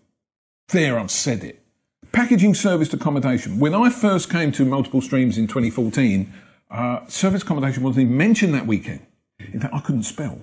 [0.68, 1.60] There, I've said it.
[2.12, 3.58] Packaging serviced accommodation.
[3.58, 6.32] When I first came to multiple streams in 2014,
[6.70, 9.04] uh, service accommodation wasn't even mentioned that weekend.
[9.52, 10.38] In fact, I couldn't spell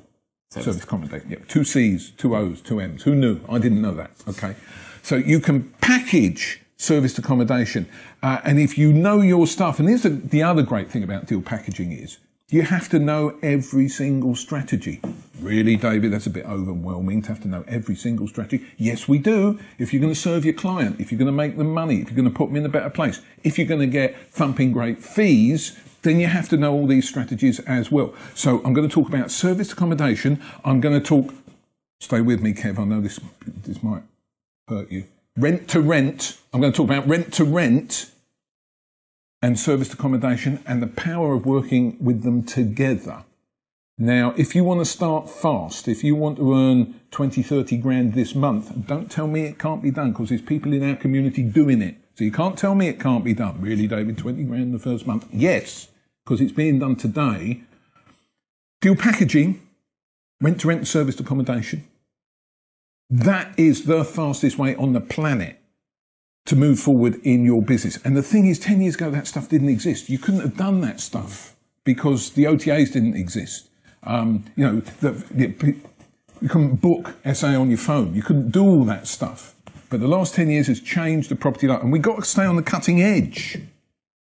[0.49, 1.29] service, service accommodation.
[1.29, 3.03] Yeah, two C's, two O's, two M's.
[3.03, 3.39] Who knew?
[3.49, 4.12] I didn't know that.
[4.27, 4.55] Okay.
[5.03, 7.89] So you can package serviced accommodation.
[8.21, 11.25] Uh, and if you know your stuff, and here's the, the other great thing about
[11.25, 15.01] deal packaging is you have to know every single strategy.
[15.41, 18.65] Really, David, that's a bit overwhelming to have to know every single strategy.
[18.77, 19.60] Yes, we do.
[19.77, 22.10] If you're going to serve your client, if you're going to make them money, if
[22.10, 24.71] you're going to put them in a better place, if you're going to get thumping
[24.71, 25.77] great fees,
[26.08, 28.13] then you have to know all these strategies as well.
[28.34, 30.41] So I'm going to talk about service accommodation.
[30.63, 31.34] I'm going to talk,
[32.00, 34.04] stay with me, Kev, I know this, this might
[34.67, 35.06] hurt you.
[35.36, 36.38] Rent to rent.
[36.54, 38.12] I'm going to talk about rent to rent
[39.41, 43.24] and serviced accommodation and the power of working with them together.
[44.00, 48.13] Now, if you want to start fast, if you want to earn 20, 30 grand
[48.13, 51.43] this month, don't tell me it can't be done because there's people in our community
[51.43, 51.98] doing it.
[52.15, 53.60] So you can't tell me it can't be done.
[53.62, 55.28] Really, David, 20 grand the first month?
[55.32, 55.88] Yes,
[56.27, 57.61] because it's being done today.
[58.81, 59.61] Deal packaging,
[60.41, 61.87] rent to rent serviced accommodation.
[63.09, 65.57] That is the fastest way on the planet
[66.45, 67.97] to move forward in your business.
[68.03, 70.09] And the thing is, 10 years ago, that stuff didn't exist.
[70.09, 73.69] You couldn't have done that stuff because the OTAs didn't exist.
[74.03, 75.75] Um, you know, the, the,
[76.41, 78.13] you couldn't book SA on your phone.
[78.13, 79.55] You couldn't do all that stuff.
[79.89, 81.81] But the last 10 years has changed the property life.
[81.81, 83.61] And we've got to stay on the cutting edge.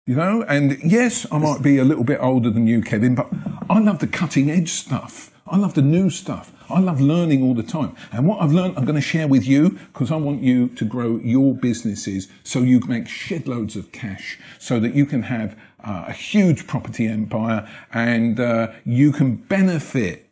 [0.05, 3.29] You know, and yes, I might be a little bit older than you, Kevin, but
[3.71, 5.31] I love the cutting edge stuff.
[5.47, 6.53] I love the new stuff.
[6.69, 7.95] I love learning all the time.
[8.11, 10.85] And what I've learned, I'm going to share with you because I want you to
[10.85, 15.23] grow your businesses so you can make shed loads of cash so that you can
[15.23, 20.31] have uh, a huge property empire and uh, you can benefit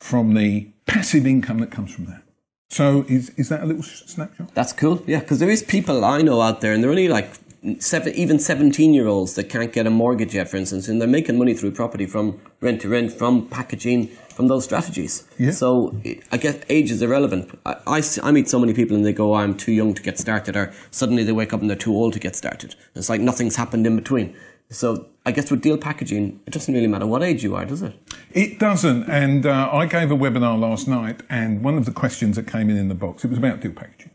[0.00, 2.22] from the passive income that comes from that.
[2.70, 4.52] So is, is that a little snapshot?
[4.54, 5.00] That's cool.
[5.06, 7.30] Yeah, because there is people I know out there and they're only like
[7.78, 11.08] seven, even 17 year olds that can't get a mortgage yet, for instance, and they're
[11.08, 15.26] making money through property from rent to rent, from packaging, from those strategies.
[15.38, 15.52] Yeah.
[15.52, 15.94] So
[16.32, 17.58] I guess age is irrelevant.
[17.64, 20.18] I, I, I meet so many people and they go, I'm too young to get
[20.18, 22.74] started, or suddenly they wake up and they're too old to get started.
[22.94, 24.36] It's like nothing's happened in between.
[24.70, 27.82] So I guess with deal packaging, it doesn't really matter what age you are, does
[27.82, 27.94] it?
[28.32, 29.04] It doesn't.
[29.04, 32.70] And uh, I gave a webinar last night, and one of the questions that came
[32.70, 34.10] in in the box, it was about deal packaging.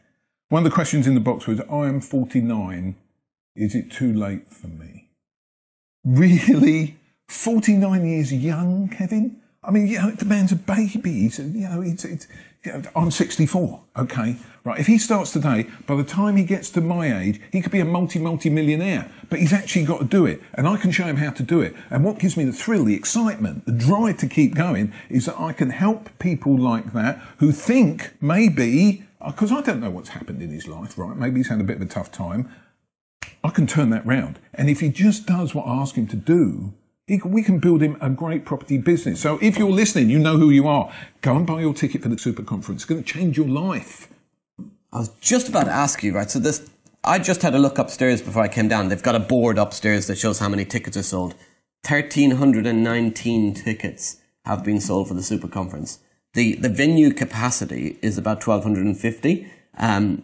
[0.50, 2.96] One of the questions in the box was, I am 49.
[3.56, 5.10] Is it too late for me?
[6.04, 6.98] Really?
[7.28, 9.40] 49 years young, Kevin?
[9.64, 11.12] I mean, you know, the man's a baby.
[11.12, 12.28] He's, you know, it's, it's,
[12.64, 13.82] you know, I'm 64.
[13.98, 14.38] Okay.
[14.64, 14.80] Right.
[14.80, 17.80] If he starts today, by the time he gets to my age, he could be
[17.80, 19.10] a multi, multi millionaire.
[19.30, 20.42] But he's actually got to do it.
[20.54, 21.76] And I can show him how to do it.
[21.90, 25.40] And what gives me the thrill, the excitement, the drive to keep going is that
[25.40, 30.10] I can help people like that who think maybe, uh, because I don't know what's
[30.10, 31.16] happened in his life, right?
[31.16, 32.50] Maybe he's had a bit of a tough time.
[33.44, 34.40] I can turn that round.
[34.54, 36.74] And if he just does what I ask him to do,
[37.26, 39.20] we can build him a great property business.
[39.20, 40.94] So if you're listening, you know who you are.
[41.22, 42.84] Go and buy your ticket for the super conference.
[42.84, 44.10] It's going to change your life.
[44.92, 46.30] I was just about to ask you, right?
[46.30, 46.70] So this,
[47.04, 48.90] I just had a look upstairs before I came down.
[48.90, 51.36] They've got a board upstairs that shows how many tickets are sold.
[51.88, 56.00] 1,319 tickets have been sold for the super conference.
[56.34, 59.52] The, the venue capacity is about 1,250.
[59.78, 60.24] Um,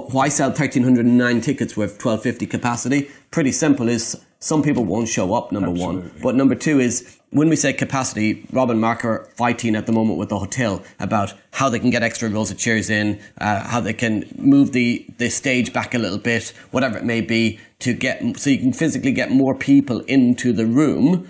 [0.00, 3.10] why sell 1,309 tickets with 1,250 capacity?
[3.30, 6.10] Pretty simple is some people won't show up, number one.
[6.22, 9.92] But number two is when we say capacity, Rob and Mark are fighting at the
[9.92, 13.60] moment with the hotel about how they can get extra rows of chairs in, uh,
[13.60, 17.58] how they can move the, the stage back a little bit, whatever it may be,
[17.78, 21.28] to get so you can physically get more people into the room.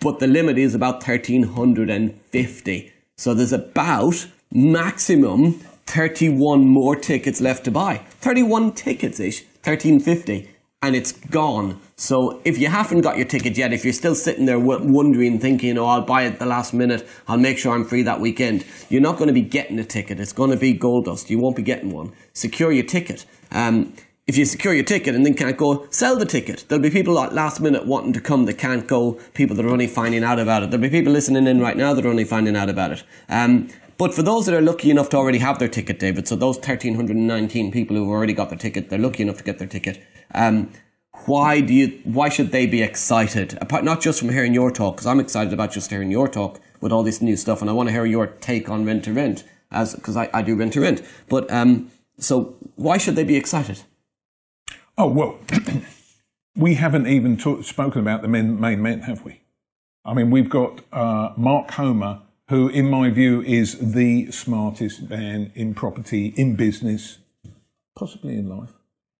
[0.00, 2.92] But the limit is about 1,350.
[3.16, 5.60] So there's about maximum
[5.92, 7.98] 31 more tickets left to buy.
[8.20, 10.48] 31 tickets ish, 1350
[10.80, 11.78] and it's gone.
[11.96, 15.76] So if you haven't got your ticket yet, if you're still sitting there wondering, thinking,
[15.76, 19.02] oh, I'll buy it the last minute, I'll make sure I'm free that weekend, you're
[19.02, 20.18] not going to be getting a ticket.
[20.18, 21.28] It's going to be gold dust.
[21.28, 22.12] You won't be getting one.
[22.32, 23.26] Secure your ticket.
[23.50, 23.92] Um,
[24.26, 26.64] if you secure your ticket and then can't go, sell the ticket.
[26.68, 29.70] There'll be people at last minute wanting to come that can't go, people that are
[29.70, 30.70] only finding out about it.
[30.70, 33.02] There'll be people listening in right now that are only finding out about it.
[33.28, 33.68] Um,
[34.02, 36.56] but for those that are lucky enough to already have their ticket, David, so those
[36.56, 40.02] 1,319 people who've already got their ticket, they're lucky enough to get their ticket.
[40.34, 40.72] Um,
[41.26, 42.00] why do you?
[42.02, 43.56] Why should they be excited?
[43.60, 46.60] Apart, not just from hearing your talk, because I'm excited about just hearing your talk
[46.80, 49.12] with all this new stuff, and I want to hear your take on rent to
[49.12, 51.00] rent, as because I, I do rent to rent.
[51.28, 53.82] But um, so why should they be excited?
[54.98, 55.38] Oh, well,
[56.56, 59.42] we haven't even talk, spoken about the men, main men, have we?
[60.04, 65.50] I mean, we've got uh, Mark Homer, who, in my view, is the smartest man
[65.54, 67.16] in property, in business,
[67.96, 68.72] possibly in life.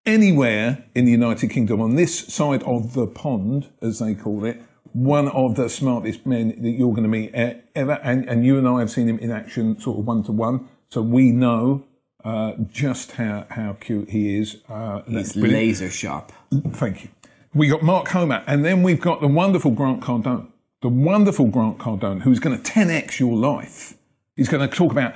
[0.04, 4.60] Anywhere in the United Kingdom, on this side of the pond, as they call it,
[4.92, 7.98] one of the smartest men that you're going to meet e- ever.
[8.02, 10.68] And, and you and I have seen him in action, sort of one to one.
[10.90, 11.84] So we know
[12.24, 14.58] uh, just how, how cute he is.
[14.68, 16.32] Uh, He's laser sharp.
[16.72, 17.08] Thank you.
[17.54, 20.51] We got Mark Homer, and then we've got the wonderful Grant Cardone.
[20.82, 23.94] The wonderful Grant Cardone, who's going to 10x your life.
[24.34, 25.14] He's going to talk about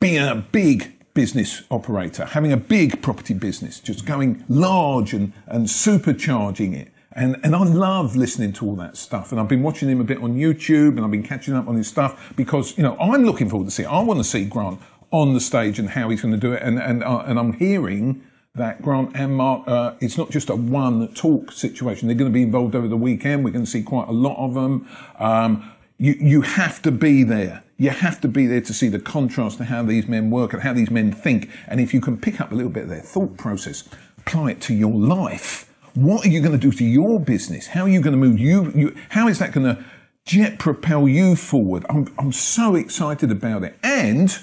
[0.00, 5.66] being a big business operator, having a big property business, just going large and, and
[5.66, 6.90] supercharging it.
[7.12, 9.30] And, and I love listening to all that stuff.
[9.30, 11.76] And I've been watching him a bit on YouTube and I've been catching up on
[11.76, 13.88] his stuff because, you know, I'm looking forward to see it.
[13.88, 16.62] I want to see Grant on the stage and how he's going to do it.
[16.62, 20.54] And, and, uh, and I'm hearing that Grant and Mark, uh, it's not just a
[20.54, 22.06] one talk situation.
[22.06, 23.44] They're going to be involved over the weekend.
[23.44, 24.88] We're going to see quite a lot of them.
[25.18, 27.64] Um, you, you have to be there.
[27.78, 30.62] You have to be there to see the contrast to how these men work and
[30.62, 31.50] how these men think.
[31.66, 33.88] And if you can pick up a little bit of their thought process,
[34.18, 35.72] apply it to your life.
[35.94, 37.68] What are you going to do to your business?
[37.68, 38.70] How are you going to move you?
[38.72, 39.84] you how is that going to
[40.26, 41.84] jet propel you forward?
[41.88, 43.76] I'm, I'm so excited about it.
[43.82, 44.36] And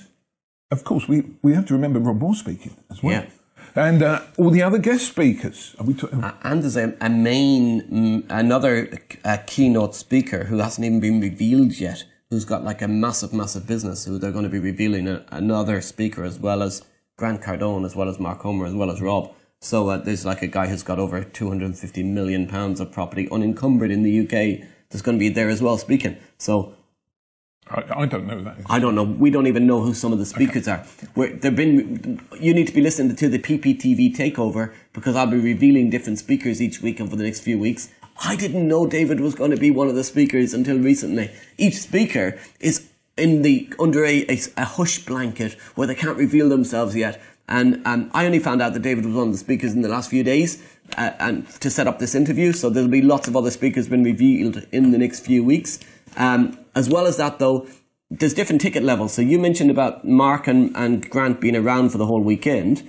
[0.69, 3.23] of course, we, we have to remember Rob Moore speaking as well.
[3.23, 3.29] Yeah.
[3.75, 5.75] And uh, all the other guest speakers.
[5.77, 6.23] Talking?
[6.43, 12.03] And there's a, a main, another uh, keynote speaker who hasn't even been revealed yet,
[12.29, 15.79] who's got like a massive, massive business, who they're going to be revealing a, another
[15.79, 16.83] speaker as well as
[17.17, 19.33] Grant Cardone, as well as Mark Homer, as well as Rob.
[19.61, 23.91] So uh, there's like a guy who's got over 250 million pounds of property unencumbered
[23.91, 26.17] in the UK that's going to be there as well speaking.
[26.37, 26.75] So
[27.71, 28.57] I, I don't know that.
[28.67, 29.03] I don't know.
[29.03, 30.85] We don't even know who some of the speakers are.
[31.15, 32.21] We're, they've been.
[32.39, 36.61] You need to be listening to the PPTV takeover because I'll be revealing different speakers
[36.61, 37.89] each week and for the next few weeks.
[38.23, 41.31] I didn't know David was going to be one of the speakers until recently.
[41.57, 46.49] Each speaker is in the under a, a, a hush blanket where they can't reveal
[46.49, 47.21] themselves yet.
[47.47, 49.89] And um, I only found out that David was one of the speakers in the
[49.89, 50.63] last few days
[50.97, 52.53] uh, and to set up this interview.
[52.53, 55.79] So there'll be lots of other speakers being revealed in the next few weeks.
[56.15, 57.67] Um, as well as that, though,
[58.09, 59.13] there's different ticket levels.
[59.13, 62.87] So you mentioned about Mark and, and Grant being around for the whole weekend.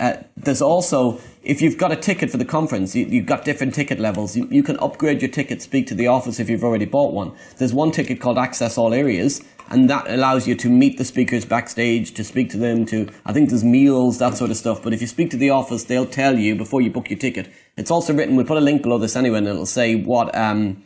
[0.00, 3.72] Uh, there's also, if you've got a ticket for the conference, you, have got different
[3.72, 4.36] ticket levels.
[4.36, 7.32] You, you can upgrade your ticket, speak to the office if you've already bought one.
[7.58, 11.44] There's one ticket called Access All Areas, and that allows you to meet the speakers
[11.44, 14.82] backstage, to speak to them, to, I think there's meals, that sort of stuff.
[14.82, 17.48] But if you speak to the office, they'll tell you before you book your ticket.
[17.76, 20.82] It's also written, we'll put a link below this anyway, and it'll say what, um,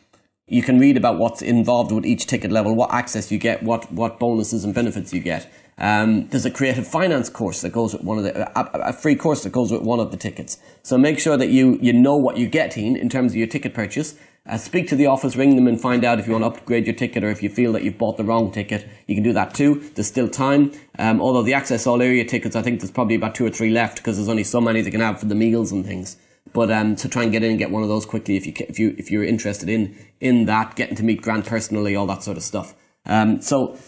[0.49, 3.91] you can read about what's involved with each ticket level, what access you get, what,
[3.93, 5.51] what bonuses and benefits you get.
[5.79, 9.15] Um, there's a creative finance course that goes with one of the, a, a, free
[9.15, 10.59] course that goes with one of the tickets.
[10.83, 13.75] So make sure that you, you know what you're getting in terms of your ticket
[13.75, 14.17] purchase.
[14.49, 16.87] Uh, speak to the office, ring them and find out if you want to upgrade
[16.87, 18.89] your ticket or if you feel that you've bought the wrong ticket.
[19.07, 19.89] You can do that too.
[19.95, 20.73] There's still time.
[20.99, 23.71] Um, although the access all area tickets, I think there's probably about two or three
[23.71, 26.17] left because there's only so many they can have for the meals and things.
[26.53, 28.53] But um, to try and get in and get one of those quickly if you
[28.59, 32.23] if you if you're interested in in that, getting to meet Grant personally, all that
[32.23, 32.75] sort of stuff.
[33.07, 33.79] Um, so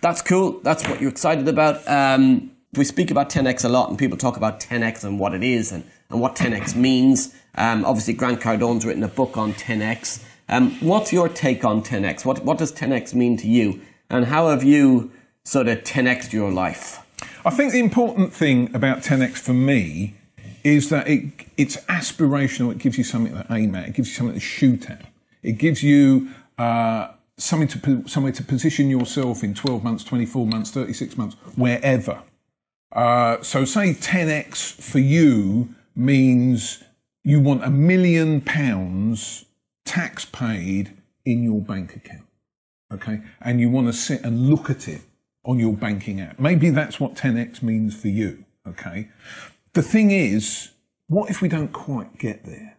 [0.00, 0.60] that's cool.
[0.60, 1.86] That's what you're excited about.
[1.88, 5.42] Um, we speak about 10x a lot, and people talk about 10x and what it
[5.42, 7.34] is and, and what 10x means.
[7.54, 10.24] Um, obviously, Grant Cardone's written a book on 10x.
[10.48, 12.24] Um, what's your take on 10x?
[12.24, 15.12] What what does 10x mean to you, and how have you
[15.44, 16.98] sort of 10x your life?
[17.44, 20.14] I think the important thing about 10x for me
[20.64, 22.70] is that it, it's aspirational.
[22.72, 23.88] It gives you something to aim at.
[23.88, 25.06] It gives you something to shoot at.
[25.42, 30.70] It gives you uh, something to somewhere to position yourself in 12 months, 24 months,
[30.70, 32.22] 36 months, wherever.
[32.92, 36.84] Uh, so, say 10x for you means
[37.24, 39.46] you want a million pounds
[39.84, 42.26] tax paid in your bank account.
[42.92, 45.00] Okay, and you want to sit and look at it
[45.44, 46.38] on your banking app.
[46.38, 48.44] Maybe that's what 10x means for you.
[48.68, 49.08] Okay,
[49.74, 50.70] the thing is,
[51.08, 52.76] what if we don't quite get there?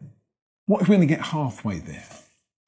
[0.66, 2.06] What if we only get halfway there?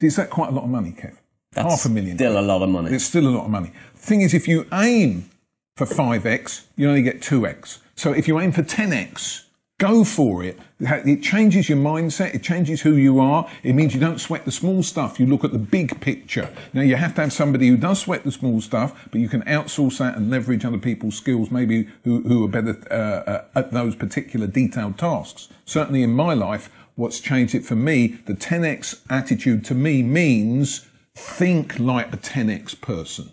[0.02, 1.16] Is that quite a lot of money, Kev?
[1.54, 2.18] That's Half a million.
[2.18, 2.92] Still a lot of money.
[2.92, 3.72] It's still a lot of money.
[3.96, 5.30] Thing is, if you aim
[5.78, 7.80] for 5x, you only get 2x.
[7.96, 9.45] So if you aim for 10x,
[9.78, 10.58] Go for it.
[10.80, 12.34] It changes your mindset.
[12.34, 13.46] It changes who you are.
[13.62, 15.20] It means you don't sweat the small stuff.
[15.20, 16.50] You look at the big picture.
[16.74, 19.42] Now, you have to have somebody who does sweat the small stuff, but you can
[19.42, 23.72] outsource that and leverage other people's skills, maybe who, who are better uh, uh, at
[23.72, 25.50] those particular detailed tasks.
[25.66, 30.88] Certainly in my life, what's changed it for me, the 10x attitude to me means
[31.16, 33.32] think like a 10x person.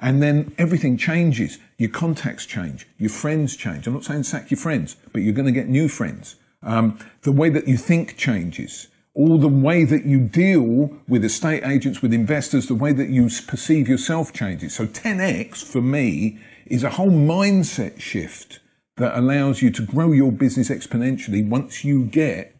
[0.00, 1.58] And then everything changes.
[1.76, 2.88] Your contacts change.
[2.98, 3.86] Your friends change.
[3.86, 6.36] I'm not saying sack your friends, but you're going to get new friends.
[6.62, 8.88] Um, the way that you think changes.
[9.14, 13.28] All the way that you deal with estate agents, with investors, the way that you
[13.46, 14.74] perceive yourself changes.
[14.74, 18.60] So 10x for me is a whole mindset shift
[18.96, 22.56] that allows you to grow your business exponentially once you get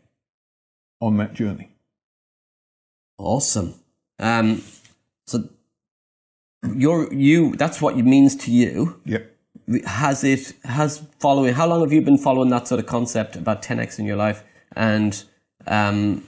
[1.01, 1.71] on that journey.
[3.17, 3.75] Awesome.
[4.19, 4.63] Um,
[5.27, 5.49] so
[6.63, 9.01] you're you that's what it means to you.
[9.05, 9.37] Yep.
[9.85, 13.63] Has it has following how long have you been following that sort of concept about
[13.63, 14.43] 10x in your life?
[14.77, 15.23] And
[15.67, 16.25] um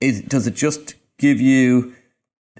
[0.00, 1.94] is does it just give you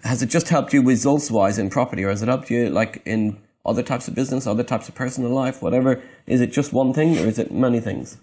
[0.02, 3.02] has it just helped you results wise in property or has it helped you like
[3.04, 6.02] in other types of business other types of personal life whatever?
[6.26, 8.18] Is it just one thing or is it many things?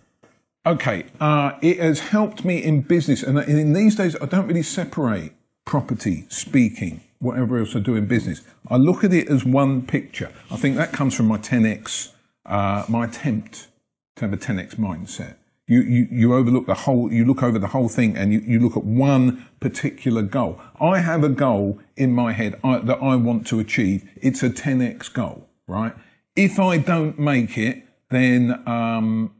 [0.65, 4.61] Okay uh, it has helped me in business and in these days i don't really
[4.61, 5.33] separate
[5.65, 8.41] property speaking whatever else I do in business.
[8.67, 10.31] I look at it as one picture.
[10.49, 12.11] I think that comes from my 10x,
[12.45, 13.67] uh, my attempt
[14.15, 15.35] to have a 10x mindset.
[15.67, 18.59] You, you, you overlook the whole, you look over the whole thing and you, you
[18.59, 20.59] look at one particular goal.
[20.81, 24.09] I have a goal in my head I, that I want to achieve.
[24.21, 25.93] It's a 10x goal, right?
[26.35, 29.33] If I don't make it, then um,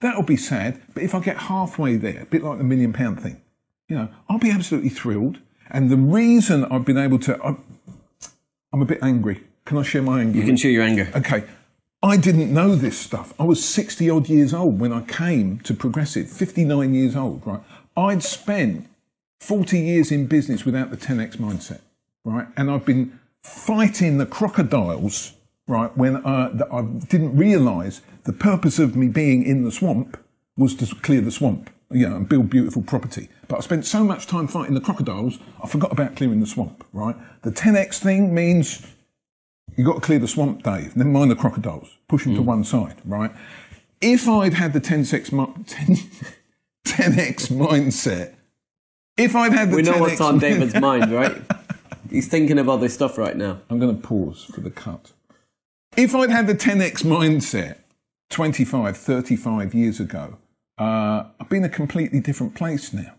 [0.00, 0.80] that'll be sad.
[0.94, 3.40] But if I get halfway there, a bit like the million pound thing,
[3.88, 5.40] you know, I'll be absolutely thrilled.
[5.70, 7.62] And the reason I've been able to, I'm,
[8.72, 9.42] I'm a bit angry.
[9.64, 10.38] Can I share my anger?
[10.38, 11.08] You can share your anger.
[11.14, 11.44] Okay.
[12.02, 13.34] I didn't know this stuff.
[13.38, 17.60] I was 60 odd years old when I came to Progressive, 59 years old, right?
[17.96, 18.86] I'd spent
[19.40, 21.80] 40 years in business without the 10x mindset,
[22.24, 22.46] right?
[22.56, 25.32] And I've been fighting the crocodiles,
[25.66, 30.18] right, when uh, I didn't realize the purpose of me being in the swamp
[30.56, 33.28] was to clear the swamp you know, and build beautiful property.
[33.48, 36.84] But I spent so much time fighting the crocodiles, I forgot about clearing the swamp,
[36.92, 37.16] right?
[37.42, 38.86] The 10x thing means
[39.76, 40.96] you've got to clear the swamp, Dave.
[40.96, 41.96] Never mind the crocodiles.
[42.08, 42.36] Push them mm.
[42.36, 43.30] to one side, right?
[44.00, 45.30] If I'd had the 10x,
[45.66, 45.96] 10,
[46.86, 48.34] 10x mindset,
[49.16, 51.40] if I'd had the We know 10x what's on David's mind, right?
[52.10, 53.60] He's thinking of other stuff right now.
[53.70, 55.12] I'm going to pause for the cut.
[55.96, 57.78] If I'd had the 10x mindset,
[58.30, 60.36] 25, 35 years ago,
[60.78, 63.14] uh, I've been a completely different place now.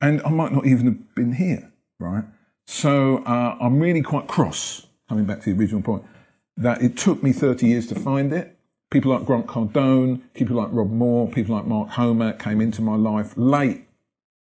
[0.00, 2.24] And I might not even have been here, right?
[2.66, 6.04] So uh, I'm really quite cross, coming back to the original point,
[6.56, 8.56] that it took me 30 years to find it.
[8.90, 12.96] People like Grant Cardone, people like Rob Moore, people like Mark Homer came into my
[12.96, 13.84] life late.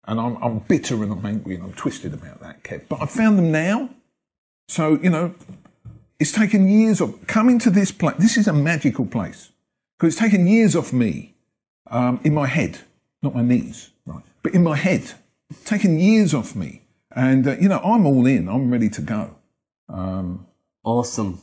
[0.07, 2.89] And I'm, I'm bitter and I'm angry and I'm twisted about that, Kev.
[2.89, 3.91] But I found them now.
[4.69, 5.35] So, you know,
[6.19, 8.17] it's taken years of coming to this place.
[8.19, 9.51] This is a magical place
[9.99, 11.35] because it's taken years off me
[11.89, 12.79] um, in my head,
[13.23, 14.23] not my knees, right?
[14.43, 15.13] But in my head,
[15.65, 16.83] taken years off me.
[17.13, 18.49] And, uh, you know, I'm all in.
[18.49, 19.37] I'm ready to go.
[19.89, 20.47] Um,
[20.85, 21.41] awesome.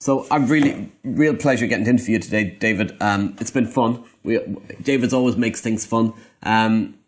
[0.00, 2.96] So I'm really, real pleasure getting to interview you today, David.
[3.00, 4.04] Um, it's been fun.
[4.24, 4.40] We,
[4.82, 6.14] David's always makes things fun.
[6.42, 6.98] Um,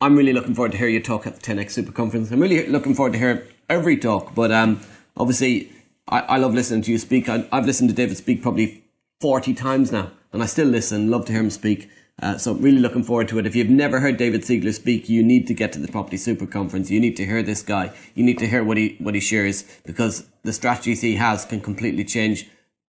[0.00, 2.30] I'm really looking forward to hear you talk at the 10x Super Conference.
[2.30, 4.80] I'm really looking forward to hear every talk, but um,
[5.16, 5.70] obviously,
[6.08, 7.28] I, I, love listening to you speak.
[7.28, 8.82] I, have listened to David speak probably
[9.20, 11.10] 40 times now, and I still listen.
[11.10, 11.88] Love to hear him speak.
[12.22, 13.46] Uh, so really looking forward to it.
[13.46, 16.46] If you've never heard David Siegler speak, you need to get to the Property Super
[16.46, 16.88] Conference.
[16.88, 17.92] You need to hear this guy.
[18.14, 21.60] You need to hear what he what he shares because the strategies he has can
[21.60, 22.48] completely change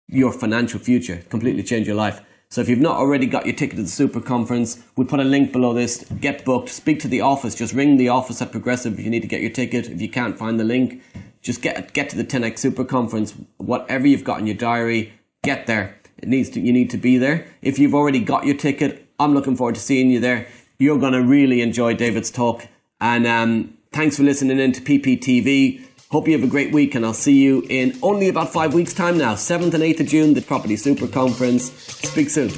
[0.09, 2.21] your financial future, completely change your life.
[2.49, 5.23] So if you've not already got your ticket to the Super Conference, we'll put a
[5.23, 6.03] link below this.
[6.19, 6.67] Get booked.
[6.67, 7.55] Speak to the office.
[7.55, 9.87] Just ring the office at Progressive if you need to get your ticket.
[9.87, 11.01] If you can't find the link,
[11.41, 13.33] just get get to the 10x Super Conference.
[13.55, 15.95] Whatever you've got in your diary, get there.
[16.17, 16.59] It needs to.
[16.59, 17.47] You need to be there.
[17.61, 20.47] If you've already got your ticket, I'm looking forward to seeing you there.
[20.79, 22.67] You're going to really enjoy David's talk.
[22.99, 25.85] And um, thanks for listening in to PPTV.
[26.09, 28.93] Hope you have a great week, and I'll see you in only about five weeks'
[28.93, 29.35] time now.
[29.35, 31.71] 7th and 8th of June, the Property Super Conference.
[31.71, 32.49] Speak soon.